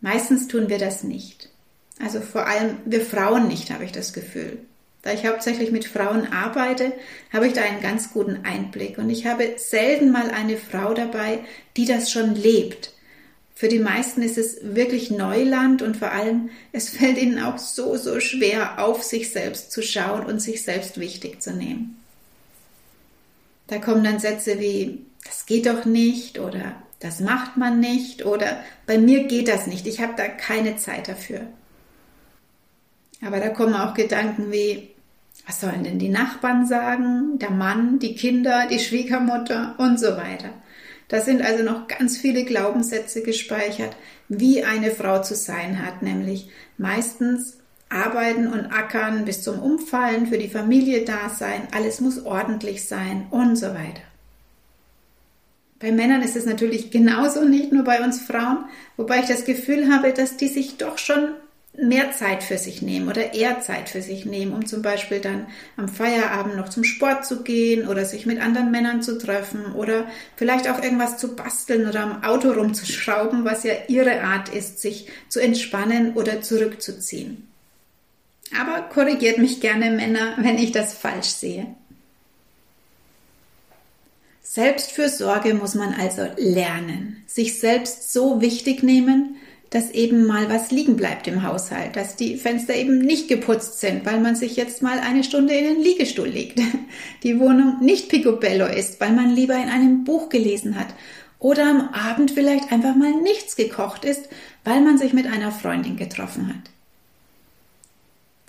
Meistens 0.00 0.48
tun 0.48 0.68
wir 0.68 0.78
das 0.78 1.04
nicht. 1.04 1.50
Also 2.02 2.20
vor 2.20 2.46
allem 2.46 2.78
wir 2.84 3.02
Frauen 3.02 3.48
nicht, 3.48 3.70
habe 3.70 3.84
ich 3.84 3.92
das 3.92 4.12
Gefühl. 4.12 4.58
Da 5.02 5.12
ich 5.12 5.26
hauptsächlich 5.26 5.70
mit 5.70 5.86
Frauen 5.86 6.26
arbeite, 6.26 6.92
habe 7.32 7.46
ich 7.46 7.54
da 7.54 7.62
einen 7.62 7.80
ganz 7.80 8.12
guten 8.12 8.44
Einblick. 8.44 8.98
Und 8.98 9.08
ich 9.08 9.26
habe 9.26 9.54
selten 9.56 10.10
mal 10.10 10.30
eine 10.30 10.56
Frau 10.56 10.92
dabei, 10.92 11.40
die 11.76 11.86
das 11.86 12.10
schon 12.10 12.34
lebt. 12.34 12.92
Für 13.54 13.68
die 13.68 13.78
meisten 13.78 14.22
ist 14.22 14.38
es 14.38 14.58
wirklich 14.62 15.10
Neuland 15.10 15.82
und 15.82 15.96
vor 15.96 16.12
allem, 16.12 16.50
es 16.72 16.88
fällt 16.96 17.18
ihnen 17.18 17.42
auch 17.42 17.58
so, 17.58 17.96
so 17.96 18.20
schwer, 18.20 18.82
auf 18.82 19.02
sich 19.02 19.30
selbst 19.30 19.72
zu 19.72 19.82
schauen 19.82 20.24
und 20.24 20.40
sich 20.40 20.62
selbst 20.62 20.98
wichtig 20.98 21.42
zu 21.42 21.52
nehmen. 21.52 22.02
Da 23.66 23.78
kommen 23.78 24.02
dann 24.02 24.18
Sätze 24.18 24.58
wie, 24.58 25.04
das 25.24 25.46
geht 25.46 25.66
doch 25.66 25.84
nicht 25.84 26.38
oder 26.38 26.74
das 27.00 27.20
macht 27.20 27.56
man 27.56 27.80
nicht 27.80 28.24
oder 28.24 28.62
bei 28.86 28.98
mir 28.98 29.24
geht 29.24 29.48
das 29.48 29.66
nicht, 29.66 29.86
ich 29.86 30.00
habe 30.00 30.12
da 30.16 30.28
keine 30.28 30.76
Zeit 30.76 31.08
dafür. 31.08 31.40
Aber 33.24 33.38
da 33.40 33.48
kommen 33.48 33.74
auch 33.74 33.94
Gedanken 33.94 34.52
wie, 34.52 34.90
was 35.46 35.60
sollen 35.60 35.84
denn 35.84 35.98
die 35.98 36.08
Nachbarn 36.08 36.66
sagen, 36.66 37.38
der 37.38 37.50
Mann, 37.50 37.98
die 37.98 38.14
Kinder, 38.14 38.66
die 38.70 38.78
Schwiegermutter 38.78 39.74
und 39.78 39.98
so 39.98 40.16
weiter. 40.16 40.50
Da 41.08 41.20
sind 41.20 41.42
also 41.42 41.64
noch 41.64 41.88
ganz 41.88 42.18
viele 42.18 42.44
Glaubenssätze 42.44 43.22
gespeichert, 43.22 43.96
wie 44.28 44.62
eine 44.62 44.90
Frau 44.90 45.22
zu 45.22 45.34
sein 45.34 45.84
hat, 45.84 46.02
nämlich 46.02 46.50
meistens 46.78 47.58
arbeiten 47.88 48.46
und 48.46 48.66
ackern 48.66 49.24
bis 49.24 49.42
zum 49.42 49.58
Umfallen, 49.58 50.28
für 50.28 50.38
die 50.38 50.48
Familie 50.48 51.04
da 51.04 51.28
sein, 51.28 51.66
alles 51.72 52.00
muss 52.00 52.24
ordentlich 52.24 52.86
sein 52.86 53.26
und 53.30 53.56
so 53.56 53.66
weiter. 53.68 54.02
Bei 55.80 55.92
Männern 55.92 56.22
ist 56.22 56.36
es 56.36 56.44
natürlich 56.44 56.90
genauso, 56.90 57.44
nicht 57.44 57.72
nur 57.72 57.84
bei 57.84 58.04
uns 58.04 58.20
Frauen, 58.20 58.66
wobei 58.98 59.20
ich 59.20 59.26
das 59.26 59.46
Gefühl 59.46 59.90
habe, 59.90 60.12
dass 60.12 60.36
die 60.36 60.48
sich 60.48 60.76
doch 60.76 60.98
schon 60.98 61.30
mehr 61.74 62.12
Zeit 62.12 62.42
für 62.42 62.58
sich 62.58 62.82
nehmen 62.82 63.08
oder 63.08 63.32
eher 63.32 63.60
Zeit 63.60 63.88
für 63.88 64.02
sich 64.02 64.26
nehmen, 64.26 64.52
um 64.52 64.66
zum 64.66 64.82
Beispiel 64.82 65.20
dann 65.20 65.46
am 65.76 65.88
Feierabend 65.88 66.56
noch 66.56 66.68
zum 66.68 66.84
Sport 66.84 67.24
zu 67.24 67.42
gehen 67.42 67.88
oder 67.88 68.04
sich 68.04 68.26
mit 68.26 68.40
anderen 68.40 68.70
Männern 68.70 69.02
zu 69.02 69.18
treffen 69.18 69.72
oder 69.72 70.06
vielleicht 70.36 70.68
auch 70.68 70.82
irgendwas 70.82 71.16
zu 71.16 71.34
basteln 71.34 71.88
oder 71.88 72.00
am 72.00 72.24
Auto 72.24 72.50
rumzuschrauben, 72.50 73.44
was 73.44 73.62
ja 73.62 73.72
ihre 73.88 74.20
Art 74.22 74.48
ist, 74.50 74.80
sich 74.80 75.08
zu 75.28 75.40
entspannen 75.40 76.12
oder 76.14 76.42
zurückzuziehen. 76.42 77.48
Aber 78.60 78.82
korrigiert 78.82 79.38
mich 79.38 79.60
gerne 79.60 79.90
Männer, 79.92 80.34
wenn 80.38 80.58
ich 80.58 80.72
das 80.72 80.92
falsch 80.92 81.28
sehe. 81.28 81.74
Selbstfürsorge 84.52 85.54
muss 85.54 85.76
man 85.76 85.94
also 85.94 86.26
lernen, 86.36 87.22
sich 87.28 87.60
selbst 87.60 88.12
so 88.12 88.40
wichtig 88.40 88.82
nehmen, 88.82 89.36
dass 89.70 89.92
eben 89.92 90.26
mal 90.26 90.50
was 90.50 90.72
liegen 90.72 90.96
bleibt 90.96 91.28
im 91.28 91.44
Haushalt, 91.44 91.94
dass 91.94 92.16
die 92.16 92.36
Fenster 92.36 92.74
eben 92.74 92.98
nicht 92.98 93.28
geputzt 93.28 93.78
sind, 93.78 94.04
weil 94.04 94.18
man 94.18 94.34
sich 94.34 94.56
jetzt 94.56 94.82
mal 94.82 94.98
eine 94.98 95.22
Stunde 95.22 95.54
in 95.54 95.62
den 95.66 95.80
Liegestuhl 95.80 96.26
legt, 96.26 96.58
die 97.22 97.38
Wohnung 97.38 97.76
nicht 97.80 98.08
picobello 98.08 98.66
ist, 98.66 99.00
weil 99.00 99.12
man 99.12 99.30
lieber 99.30 99.54
in 99.54 99.68
einem 99.68 100.02
Buch 100.02 100.30
gelesen 100.30 100.74
hat 100.74 100.88
oder 101.38 101.70
am 101.70 101.88
Abend 101.90 102.32
vielleicht 102.32 102.72
einfach 102.72 102.96
mal 102.96 103.12
nichts 103.22 103.54
gekocht 103.54 104.04
ist, 104.04 104.28
weil 104.64 104.80
man 104.80 104.98
sich 104.98 105.12
mit 105.12 105.28
einer 105.28 105.52
Freundin 105.52 105.96
getroffen 105.96 106.48
hat. 106.48 106.72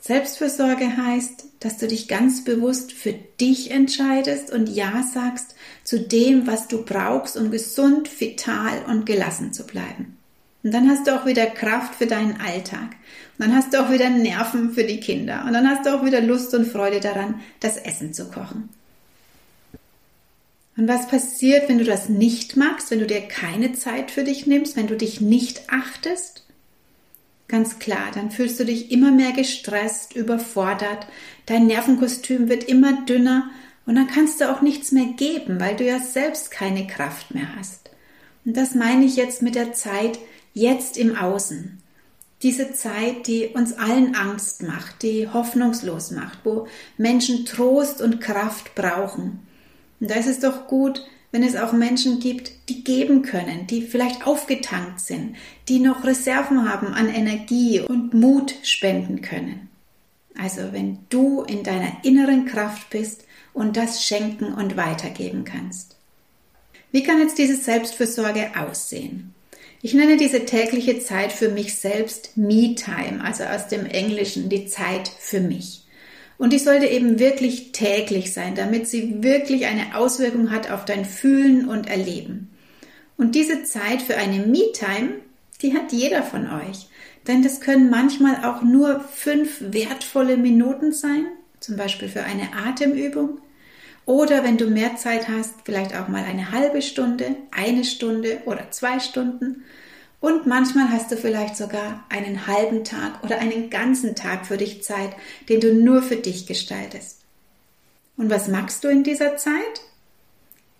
Selbstfürsorge 0.02 0.98
heißt, 0.98 1.46
dass 1.60 1.78
du 1.78 1.88
dich 1.88 2.08
ganz 2.08 2.44
bewusst 2.44 2.92
für 2.92 3.14
dich 3.14 3.70
entscheidest 3.70 4.52
und 4.52 4.68
Ja 4.68 5.04
sagst 5.04 5.56
zu 5.84 6.00
dem, 6.00 6.48
was 6.48 6.68
du 6.68 6.84
brauchst, 6.84 7.38
um 7.38 7.52
gesund, 7.52 8.20
vital 8.20 8.84
und 8.88 9.06
gelassen 9.06 9.54
zu 9.54 9.64
bleiben. 9.64 10.18
Und 10.64 10.74
dann 10.74 10.90
hast 10.90 11.08
du 11.08 11.16
auch 11.16 11.26
wieder 11.28 11.46
Kraft 11.46 11.96
für 11.96 12.08
deinen 12.08 12.42
Alltag. 12.42 12.96
Und 13.38 13.46
dann 13.46 13.56
hast 13.56 13.74
du 13.74 13.82
auch 13.84 13.92
wieder 13.92 14.10
Nerven 14.10 14.74
für 14.74 14.84
die 14.84 15.00
Kinder. 15.00 15.44
Und 15.46 15.54
dann 15.54 15.70
hast 15.70 15.86
du 15.86 15.96
auch 15.96 16.04
wieder 16.04 16.22
Lust 16.22 16.54
und 16.56 16.68
Freude 16.68 17.00
daran, 17.00 17.40
das 17.60 17.78
Essen 17.78 18.14
zu 18.14 18.26
kochen. 18.26 18.70
Und 20.78 20.88
was 20.88 21.08
passiert, 21.08 21.70
wenn 21.70 21.78
du 21.78 21.84
das 21.84 22.10
nicht 22.10 22.58
machst, 22.58 22.90
wenn 22.90 23.00
du 23.00 23.08
dir 23.08 23.22
keine 23.22 23.74
Zeit 23.74 24.10
für 24.10 24.24
dich 24.24 24.48
nimmst, 24.48 24.76
wenn 24.76 24.88
du 24.88 24.98
dich 24.98 25.22
nicht 25.22 25.70
achtest? 25.70 26.44
Ganz 27.52 27.80
klar, 27.80 28.12
dann 28.14 28.32
fühlst 28.32 28.62
du 28.62 28.64
dich 28.64 28.94
immer 28.94 29.12
mehr 29.12 29.34
gestresst, 29.34 30.16
überfordert, 30.16 31.06
dein 31.48 31.68
Nervenkostüm 31.68 32.48
wird 32.48 32.64
immer 32.64 33.02
dünner 33.02 33.52
und 33.86 33.96
dann 33.96 34.08
kannst 34.08 34.40
du 34.40 34.50
auch 34.50 34.62
nichts 34.62 34.94
mehr 34.94 35.08
geben, 35.18 35.60
weil 35.60 35.76
du 35.76 35.84
ja 35.84 36.00
selbst 36.00 36.50
keine 36.50 36.88
Kraft 36.88 37.36
mehr 37.36 37.54
hast. 37.58 37.90
Und 38.46 38.56
das 38.56 38.74
meine 38.74 39.04
ich 39.04 39.18
jetzt 39.18 39.42
mit 39.42 39.56
der 39.56 39.74
Zeit, 39.74 40.18
jetzt 40.54 40.98
im 40.98 41.14
Außen. 41.18 41.82
Diese 42.42 42.72
Zeit, 42.72 43.28
die 43.28 43.50
uns 43.50 43.74
allen 43.74 44.16
Angst 44.16 44.64
macht, 44.64 45.04
die 45.04 45.28
hoffnungslos 45.28 46.12
macht, 46.12 46.40
wo 46.46 46.68
Menschen 46.98 47.46
Trost 47.46 48.02
und 48.02 48.22
Kraft 48.22 48.76
brauchen. 48.76 49.46
Und 50.00 50.10
da 50.10 50.16
ist 50.16 50.28
es 50.28 50.40
doch 50.40 50.68
gut, 50.68 51.06
wenn 51.32 51.44
es 51.44 51.56
auch 51.56 51.72
Menschen 51.72 52.20
gibt, 52.20 52.52
die 52.70 52.84
geben 52.84 53.22
können, 53.22 53.68
die 53.68 53.82
vielleicht 53.82 54.28
aufgetankt 54.28 55.00
sind, 55.00 55.36
die 55.68 55.80
noch 55.80 56.04
Reserven 56.04 56.70
haben 56.70 56.88
an 56.88 57.10
Energie 57.10 57.80
und 57.80 58.14
Mut 58.14 58.54
spenden 58.64 59.22
können. 59.22 59.70
Also 60.38 60.74
wenn 60.74 61.00
du 61.10 61.44
in 61.44 61.64
deiner 61.64 62.04
inneren 62.04 62.46
Kraft 62.46 62.90
bist 62.90 63.26
und 63.54 63.78
das 63.78 64.04
schenken 64.04 64.54
und 64.54 64.78
weitergeben 64.78 65.44
kannst. 65.44 65.96
Wie 66.92 67.04
kann 67.04 67.20
jetzt 67.20 67.38
diese 67.38 67.56
Selbstfürsorge 67.56 68.52
aussehen? 68.58 69.34
Ich 69.82 69.94
nenne 69.94 70.18
diese 70.18 70.46
tägliche 70.46 71.00
Zeit 71.00 71.32
für 71.32 71.50
mich 71.50 71.76
selbst 71.76 72.38
Me-Time, 72.38 73.24
also 73.24 73.46
aus 73.46 73.68
dem 73.68 73.86
Englischen 73.86 74.50
die 74.50 74.68
Zeit 74.68 75.10
für 75.20 75.40
mich. 75.40 75.81
Und 76.42 76.54
die 76.54 76.58
sollte 76.58 76.88
eben 76.88 77.20
wirklich 77.20 77.72
täglich 77.72 78.34
sein, 78.34 78.56
damit 78.56 78.88
sie 78.88 79.22
wirklich 79.22 79.68
eine 79.68 79.96
Auswirkung 79.96 80.50
hat 80.50 80.72
auf 80.72 80.86
dein 80.86 81.06
Fühlen 81.06 81.70
und 81.70 81.88
Erleben. 81.88 82.50
Und 83.16 83.36
diese 83.36 83.64
Zeit 83.64 84.02
für 84.02 84.18
eine 84.18 84.40
Me-Time, 84.48 85.20
die 85.62 85.76
hat 85.76 85.92
jeder 85.92 86.24
von 86.24 86.48
euch. 86.50 86.88
Denn 87.28 87.44
das 87.44 87.62
können 87.62 87.92
manchmal 87.92 88.44
auch 88.44 88.64
nur 88.64 89.02
fünf 89.02 89.62
wertvolle 89.62 90.36
Minuten 90.36 90.94
sein, 90.94 91.28
zum 91.60 91.78
Beispiel 91.78 92.10
für 92.10 92.24
eine 92.24 92.50
Atemübung. 92.66 93.38
Oder 94.08 94.44
wenn 94.44 94.58
du 94.58 94.66
mehr 94.66 94.96
Zeit 94.96 95.28
hast, 95.28 95.54
vielleicht 95.64 95.96
auch 95.96 96.08
mal 96.08 96.24
eine 96.24 96.52
halbe 96.52 96.82
Stunde, 96.82 97.36
eine 97.52 97.84
Stunde 97.84 98.42
oder 98.48 98.72
zwei 98.72 99.00
Stunden. 99.00 99.64
Und 100.22 100.46
manchmal 100.48 100.90
hast 100.92 101.12
du 101.12 101.18
vielleicht 101.18 101.58
sogar 101.58 102.06
einen 102.08 102.48
halben 102.48 102.84
Tag 102.86 103.24
oder 103.24 103.40
einen 103.40 103.70
ganzen 103.70 104.16
Tag 104.16 104.46
für 104.46 104.56
dich 104.56 104.84
Zeit, 104.84 105.10
den 105.50 105.60
du 105.60 105.74
nur 105.74 106.02
für 106.02 106.16
dich 106.16 106.46
gestaltest. 106.46 107.22
Und 108.16 108.30
was 108.30 108.48
machst 108.48 108.84
du 108.84 108.88
in 108.88 109.04
dieser 109.04 109.36
Zeit? 109.36 109.82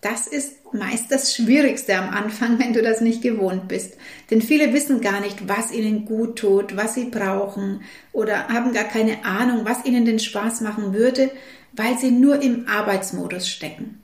Das 0.00 0.26
ist 0.26 0.62
meist 0.72 1.10
das 1.10 1.34
Schwierigste 1.34 1.96
am 1.96 2.10
Anfang, 2.10 2.58
wenn 2.58 2.72
du 2.72 2.82
das 2.82 3.00
nicht 3.00 3.22
gewohnt 3.22 3.68
bist. 3.68 3.96
Denn 4.30 4.42
viele 4.42 4.72
wissen 4.72 5.00
gar 5.00 5.20
nicht, 5.20 5.48
was 5.48 5.72
ihnen 5.72 6.04
gut 6.04 6.38
tut, 6.38 6.76
was 6.76 6.94
sie 6.94 7.06
brauchen 7.06 7.82
oder 8.12 8.48
haben 8.48 8.72
gar 8.72 8.84
keine 8.84 9.24
Ahnung, 9.24 9.64
was 9.64 9.84
ihnen 9.84 10.04
den 10.04 10.18
Spaß 10.18 10.60
machen 10.60 10.94
würde, 10.94 11.30
weil 11.72 11.98
sie 11.98 12.10
nur 12.10 12.40
im 12.42 12.68
Arbeitsmodus 12.68 13.48
stecken. 13.48 14.01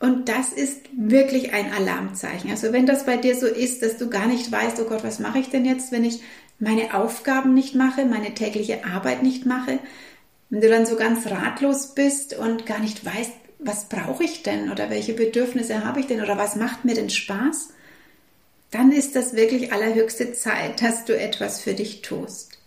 Und 0.00 0.30
das 0.30 0.52
ist 0.54 0.80
wirklich 0.96 1.52
ein 1.52 1.72
Alarmzeichen. 1.72 2.50
Also 2.50 2.72
wenn 2.72 2.86
das 2.86 3.04
bei 3.04 3.18
dir 3.18 3.36
so 3.36 3.46
ist, 3.46 3.82
dass 3.82 3.98
du 3.98 4.08
gar 4.08 4.26
nicht 4.26 4.50
weißt, 4.50 4.80
oh 4.80 4.84
Gott, 4.84 5.04
was 5.04 5.18
mache 5.18 5.38
ich 5.38 5.50
denn 5.50 5.66
jetzt, 5.66 5.92
wenn 5.92 6.04
ich 6.04 6.22
meine 6.58 6.94
Aufgaben 6.94 7.52
nicht 7.52 7.74
mache, 7.74 8.06
meine 8.06 8.32
tägliche 8.32 8.86
Arbeit 8.86 9.22
nicht 9.22 9.44
mache, 9.44 9.78
wenn 10.48 10.62
du 10.62 10.68
dann 10.70 10.86
so 10.86 10.96
ganz 10.96 11.26
ratlos 11.26 11.94
bist 11.94 12.36
und 12.36 12.64
gar 12.64 12.80
nicht 12.80 13.04
weißt, 13.04 13.32
was 13.58 13.90
brauche 13.90 14.24
ich 14.24 14.42
denn 14.42 14.72
oder 14.72 14.88
welche 14.88 15.12
Bedürfnisse 15.12 15.84
habe 15.84 16.00
ich 16.00 16.06
denn 16.06 16.22
oder 16.22 16.38
was 16.38 16.56
macht 16.56 16.86
mir 16.86 16.94
denn 16.94 17.10
Spaß, 17.10 17.74
dann 18.70 18.92
ist 18.92 19.16
das 19.16 19.34
wirklich 19.34 19.70
allerhöchste 19.72 20.32
Zeit, 20.32 20.80
dass 20.80 21.04
du 21.04 21.18
etwas 21.18 21.60
für 21.60 21.74
dich 21.74 22.00
tust. 22.00 22.59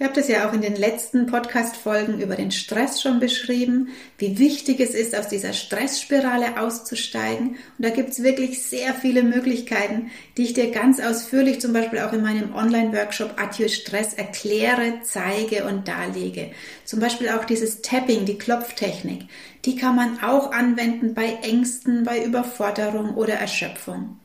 Ich 0.00 0.06
habe 0.06 0.18
das 0.18 0.28
ja 0.28 0.48
auch 0.48 0.54
in 0.54 0.62
den 0.62 0.76
letzten 0.76 1.26
Podcast-Folgen 1.26 2.22
über 2.22 2.34
den 2.34 2.52
Stress 2.52 3.02
schon 3.02 3.20
beschrieben, 3.20 3.88
wie 4.16 4.38
wichtig 4.38 4.80
es 4.80 4.94
ist, 4.94 5.14
aus 5.14 5.28
dieser 5.28 5.52
Stressspirale 5.52 6.58
auszusteigen. 6.58 7.48
Und 7.50 7.84
da 7.84 7.90
gibt 7.90 8.08
es 8.08 8.22
wirklich 8.22 8.62
sehr 8.62 8.94
viele 8.94 9.22
Möglichkeiten, 9.22 10.10
die 10.38 10.44
ich 10.44 10.54
dir 10.54 10.70
ganz 10.70 11.00
ausführlich 11.00 11.60
zum 11.60 11.74
Beispiel 11.74 11.98
auch 11.98 12.14
in 12.14 12.22
meinem 12.22 12.54
Online-Workshop 12.54 13.34
Adieu 13.38 13.68
Stress 13.68 14.14
erkläre, 14.14 15.00
zeige 15.02 15.66
und 15.66 15.86
darlege. 15.86 16.50
Zum 16.86 16.98
Beispiel 16.98 17.28
auch 17.28 17.44
dieses 17.44 17.82
Tapping, 17.82 18.24
die 18.24 18.38
Klopftechnik. 18.38 19.24
Die 19.66 19.76
kann 19.76 19.96
man 19.96 20.22
auch 20.22 20.52
anwenden 20.52 21.12
bei 21.12 21.40
Ängsten, 21.42 22.04
bei 22.04 22.24
Überforderung 22.24 23.16
oder 23.16 23.34
Erschöpfung. 23.34 24.18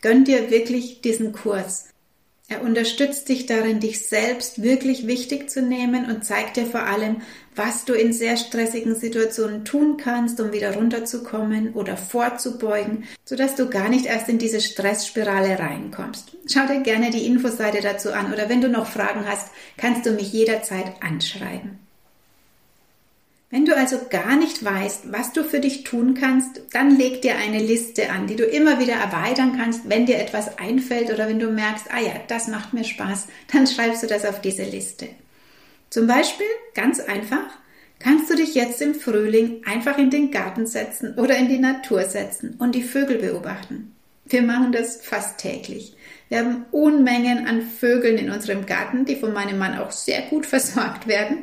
Gönn 0.00 0.24
dir 0.24 0.50
wirklich 0.50 1.00
diesen 1.00 1.30
Kurs. 1.30 1.91
Er 2.52 2.60
unterstützt 2.60 3.30
dich 3.30 3.46
darin, 3.46 3.80
dich 3.80 4.06
selbst 4.06 4.62
wirklich 4.62 5.06
wichtig 5.06 5.48
zu 5.48 5.62
nehmen 5.62 6.04
und 6.04 6.22
zeigt 6.22 6.58
dir 6.58 6.66
vor 6.66 6.82
allem, 6.82 7.22
was 7.56 7.86
du 7.86 7.94
in 7.94 8.12
sehr 8.12 8.36
stressigen 8.36 8.94
Situationen 8.94 9.64
tun 9.64 9.96
kannst, 9.96 10.38
um 10.38 10.52
wieder 10.52 10.74
runterzukommen 10.74 11.72
oder 11.72 11.96
vorzubeugen, 11.96 13.04
sodass 13.24 13.54
du 13.54 13.70
gar 13.70 13.88
nicht 13.88 14.04
erst 14.04 14.28
in 14.28 14.36
diese 14.36 14.60
Stressspirale 14.60 15.58
reinkommst. 15.58 16.36
Schau 16.46 16.66
dir 16.66 16.80
gerne 16.80 17.10
die 17.10 17.24
Infoseite 17.24 17.80
dazu 17.80 18.12
an 18.12 18.34
oder 18.34 18.50
wenn 18.50 18.60
du 18.60 18.68
noch 18.68 18.86
Fragen 18.86 19.26
hast, 19.26 19.48
kannst 19.78 20.04
du 20.04 20.10
mich 20.10 20.30
jederzeit 20.30 20.92
anschreiben. 21.00 21.78
Wenn 23.52 23.66
du 23.66 23.76
also 23.76 23.98
gar 24.08 24.34
nicht 24.36 24.64
weißt, 24.64 25.12
was 25.12 25.34
du 25.34 25.44
für 25.44 25.60
dich 25.60 25.84
tun 25.84 26.14
kannst, 26.14 26.62
dann 26.72 26.96
leg 26.96 27.20
dir 27.20 27.36
eine 27.36 27.58
Liste 27.58 28.08
an, 28.08 28.26
die 28.26 28.34
du 28.34 28.44
immer 28.44 28.80
wieder 28.80 28.94
erweitern 28.94 29.58
kannst, 29.58 29.90
wenn 29.90 30.06
dir 30.06 30.18
etwas 30.18 30.56
einfällt 30.56 31.12
oder 31.12 31.28
wenn 31.28 31.38
du 31.38 31.50
merkst, 31.50 31.84
ah 31.90 32.00
ja, 32.00 32.14
das 32.28 32.48
macht 32.48 32.72
mir 32.72 32.84
Spaß, 32.84 33.26
dann 33.52 33.66
schreibst 33.66 34.02
du 34.02 34.06
das 34.06 34.24
auf 34.24 34.40
diese 34.40 34.64
Liste. 34.64 35.10
Zum 35.90 36.06
Beispiel, 36.06 36.46
ganz 36.72 36.98
einfach, 36.98 37.44
kannst 37.98 38.30
du 38.30 38.36
dich 38.36 38.54
jetzt 38.54 38.80
im 38.80 38.94
Frühling 38.94 39.60
einfach 39.66 39.98
in 39.98 40.08
den 40.08 40.30
Garten 40.30 40.66
setzen 40.66 41.14
oder 41.18 41.36
in 41.36 41.50
die 41.50 41.58
Natur 41.58 42.04
setzen 42.04 42.56
und 42.58 42.74
die 42.74 42.82
Vögel 42.82 43.18
beobachten. 43.18 43.94
Wir 44.24 44.40
machen 44.40 44.72
das 44.72 44.96
fast 45.02 45.36
täglich. 45.36 45.94
Wir 46.30 46.38
haben 46.38 46.64
Unmengen 46.70 47.46
an 47.46 47.60
Vögeln 47.60 48.16
in 48.16 48.30
unserem 48.30 48.64
Garten, 48.64 49.04
die 49.04 49.16
von 49.16 49.34
meinem 49.34 49.58
Mann 49.58 49.76
auch 49.76 49.90
sehr 49.90 50.22
gut 50.22 50.46
versorgt 50.46 51.06
werden. 51.06 51.40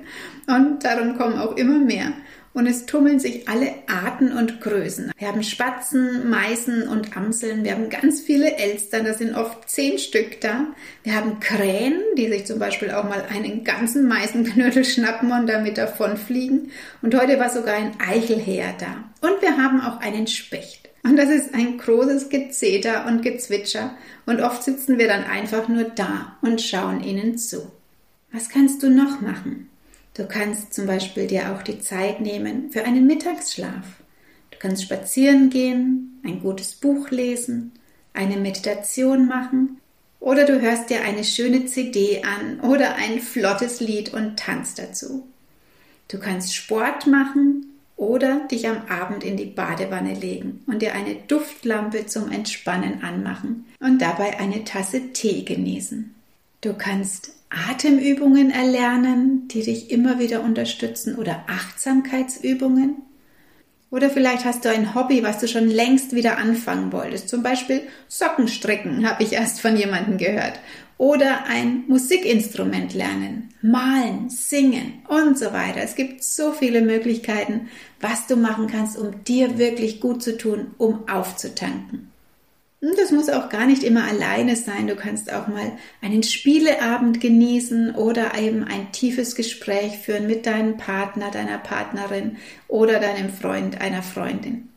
Und 0.50 0.84
darum 0.84 1.15
kommen 1.15 1.38
auch 1.38 1.56
immer 1.58 1.77
mehr. 1.77 2.12
Und 2.53 2.65
es 2.65 2.88
tummeln 2.88 3.20
sich 3.20 3.48
alle 3.48 3.72
Arten 3.86 4.32
und 4.32 4.60
Größen. 4.62 5.12
Wir 5.15 5.27
haben 5.27 5.44
Spatzen, 5.44 6.27
Meisen 6.27 6.88
und 6.88 7.15
Amseln. 7.15 7.63
Wir 7.63 7.74
haben 7.74 7.89
ganz 7.89 8.22
viele 8.22 8.56
Elstern, 8.56 9.06
da 9.06 9.13
sind 9.13 9.36
oft 9.36 9.70
zehn 9.70 10.00
Stück 10.00 10.41
da. 10.41 10.65
Wir 11.03 11.13
haben 11.13 11.39
Krähen, 11.39 12.01
die 12.18 12.27
sich 12.27 12.48
zum 12.48 12.58
Beispiel 12.58 12.89
auch 12.89 13.03
mal 13.03 13.24
einen 13.29 13.63
ganzen 13.63 14.08
Meisenknödel 14.08 14.84
schnappen 14.84 15.32
und 15.32 15.46
damit 15.46 15.77
davonfliegen. 15.77 16.72
Und 17.03 17.15
heute 17.15 17.39
war 17.39 17.51
sogar 17.51 17.75
ein 17.75 17.91
Eichelheer 18.00 18.74
da. 18.79 19.27
Und 19.27 19.44
wir 19.44 19.56
haben 19.56 19.82
auch 19.82 20.00
einen 20.00 20.25
Specht. 20.25 20.89
Und 21.03 21.15
das 21.18 21.29
ist 21.29 21.53
ein 21.53 21.77
großes 21.77 22.29
Gezeter 22.29 23.06
und 23.06 23.22
Gezwitscher 23.22 23.96
und 24.25 24.41
oft 24.41 24.63
sitzen 24.63 24.98
wir 24.98 25.08
dann 25.08 25.24
einfach 25.24 25.68
nur 25.68 25.84
da 25.86 26.38
und 26.41 26.62
schauen 26.62 27.03
ihnen 27.03 27.38
zu. 27.38 27.72
Was 28.32 28.50
kannst 28.50 28.84
du 28.84 28.89
noch 28.89 29.22
machen? 29.22 29.70
Du 30.20 30.28
kannst 30.28 30.74
zum 30.74 30.86
Beispiel 30.86 31.28
dir 31.28 31.54
auch 31.54 31.64
die 31.64 31.80
Zeit 31.80 32.20
nehmen 32.20 32.72
für 32.72 32.84
einen 32.84 33.08
Mittagsschlaf. 33.08 33.86
Du 34.52 34.58
kannst 34.60 34.84
spazieren 34.84 35.50
gehen, 35.50 36.20
ein 36.26 36.42
gutes 36.42 36.76
Buch 36.76 37.10
lesen, 37.10 37.72
eine 38.12 38.36
Meditation 38.36 39.30
machen 39.30 39.80
oder 40.20 40.46
du 40.46 40.60
hörst 40.60 40.90
dir 40.90 41.06
eine 41.06 41.24
schöne 41.24 41.68
CD 41.68 42.22
an 42.22 42.60
oder 42.70 42.96
ein 42.96 43.22
flottes 43.22 43.80
Lied 43.80 44.14
und 44.14 44.38
tanzt 44.38 44.78
dazu. 44.78 45.26
Du 46.10 46.20
kannst 46.20 46.54
Sport 46.54 47.08
machen 47.08 47.68
oder 47.96 48.46
dich 48.52 48.68
am 48.68 48.88
Abend 48.90 49.24
in 49.24 49.38
die 49.38 49.46
Badewanne 49.46 50.16
legen 50.16 50.66
und 50.68 50.82
dir 50.82 50.96
eine 50.96 51.16
Duftlampe 51.16 52.08
zum 52.08 52.30
Entspannen 52.30 53.04
anmachen 53.04 53.68
und 53.80 54.02
dabei 54.02 54.38
eine 54.38 54.66
Tasse 54.66 55.14
Tee 55.14 55.46
genießen. 55.46 56.14
Du 56.62 56.74
kannst 56.74 57.32
Atemübungen 57.50 58.51
erlernen, 58.51 59.48
die 59.48 59.63
dich 59.63 59.92
immer 59.92 60.20
wieder 60.20 60.44
unterstützen 60.44 61.16
oder 61.16 61.46
Achtsamkeitsübungen. 61.48 62.98
Oder 63.92 64.10
vielleicht 64.10 64.44
hast 64.44 64.66
du 64.66 64.70
ein 64.70 64.94
Hobby, 64.94 65.24
was 65.24 65.39
du 65.39 65.48
schon 65.48 65.68
längst 65.70 66.13
wieder 66.13 66.38
anfangen 66.38 66.92
wolltest. 66.92 67.30
Zum 67.30 67.44
Beispiel 67.44 67.82
Sockenstricken, 68.10 69.10
habe 69.10 69.24
ich 69.24 69.34
erst 69.34 69.62
von 69.62 69.78
jemandem 69.78 70.18
gehört. 70.18 70.60
Oder 70.98 71.46
ein 71.46 71.86
Musikinstrument 71.88 72.94
lernen, 72.94 73.50
malen, 73.62 74.30
singen 74.30 75.01
und 75.08 75.39
so 75.39 75.54
weiter. 75.54 75.80
Es 75.82 75.96
gibt 75.96 76.24
so 76.25 76.51
viele 76.51 76.82
Möglichkeiten, 76.82 77.70
was 78.01 78.28
du 78.28 78.36
machen 78.36 78.68
kannst, 78.68 78.98
um 78.98 79.24
dir 79.24 79.58
wirklich 79.58 80.01
gut 80.01 80.22
zu 80.22 80.38
tun, 80.38 80.75
um 80.78 81.08
aufzutanken. 81.08 82.12
Das 82.81 83.12
muss 83.12 83.27
auch 83.29 83.50
gar 83.50 83.65
nicht 83.65 83.83
immer 83.83 84.05
alleine 84.05 84.55
sein. 84.55 84.88
Du 84.88 84.95
kannst 84.95 85.31
auch 85.33 85.48
mal 85.48 85.74
einen 86.01 86.24
Spieleabend 86.24 87.19
genießen 87.19 87.93
oder 87.95 88.38
eben 88.38 88.63
ein 88.63 88.93
tiefes 88.93 89.36
Gespräch 89.36 89.98
führen 89.98 90.27
mit 90.27 90.45
deinem 90.45 90.77
Partner, 90.77 91.29
deiner 91.29 91.57
Partnerin 91.57 92.38
oder 92.69 93.01
deinem 93.01 93.29
Freund, 93.29 93.81
einer 93.81 94.01
Freundin. 94.01 94.69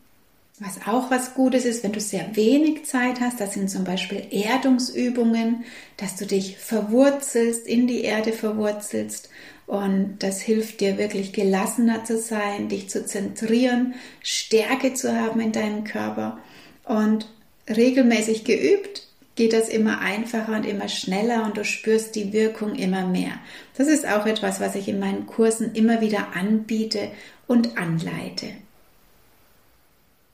Was 0.59 0.85
auch 0.85 1.09
was 1.09 1.33
Gutes 1.33 1.65
ist, 1.65 1.83
wenn 1.83 1.93
du 1.93 1.99
sehr 1.99 2.35
wenig 2.35 2.85
Zeit 2.85 3.21
hast, 3.21 3.39
das 3.39 3.53
sind 3.53 3.69
zum 3.69 3.85
Beispiel 3.85 4.27
Erdungsübungen, 4.29 5.63
dass 5.97 6.15
du 6.15 6.25
dich 6.25 6.57
verwurzelst, 6.57 7.65
in 7.67 7.87
die 7.87 8.03
Erde 8.03 8.33
verwurzelst 8.33 9.29
und 9.65 10.17
das 10.19 10.41
hilft 10.41 10.81
dir 10.81 10.97
wirklich 10.97 11.33
gelassener 11.33 12.03
zu 12.03 12.19
sein, 12.19 12.69
dich 12.69 12.89
zu 12.89 13.05
zentrieren, 13.05 13.95
Stärke 14.21 14.93
zu 14.93 15.17
haben 15.17 15.39
in 15.39 15.53
deinem 15.53 15.85
Körper 15.85 16.37
und 16.83 17.27
regelmäßig 17.67 18.43
geübt, 18.43 19.07
geht 19.35 19.53
das 19.53 19.69
immer 19.69 19.99
einfacher 19.99 20.55
und 20.55 20.65
immer 20.65 20.87
schneller 20.87 21.45
und 21.45 21.57
du 21.57 21.65
spürst 21.65 22.15
die 22.15 22.33
Wirkung 22.33 22.75
immer 22.75 23.07
mehr. 23.07 23.39
Das 23.77 23.87
ist 23.87 24.07
auch 24.07 24.25
etwas, 24.25 24.59
was 24.59 24.75
ich 24.75 24.87
in 24.87 24.99
meinen 24.99 25.25
Kursen 25.25 25.73
immer 25.73 26.01
wieder 26.01 26.35
anbiete 26.35 27.09
und 27.47 27.77
anleite. 27.77 28.47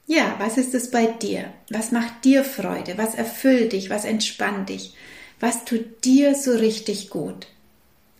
Ja, 0.05 0.35
was 0.39 0.57
ist 0.57 0.73
es 0.73 0.89
bei 0.89 1.05
dir? 1.05 1.45
Was 1.69 1.91
macht 1.91 2.25
dir 2.25 2.43
Freude? 2.43 2.97
Was 2.97 3.15
erfüllt 3.15 3.73
dich? 3.73 3.89
Was 3.89 4.05
entspannt 4.05 4.69
dich? 4.69 4.95
Was 5.39 5.65
tut 5.65 6.03
dir 6.03 6.35
so 6.35 6.51
richtig 6.51 7.09
gut? 7.09 7.47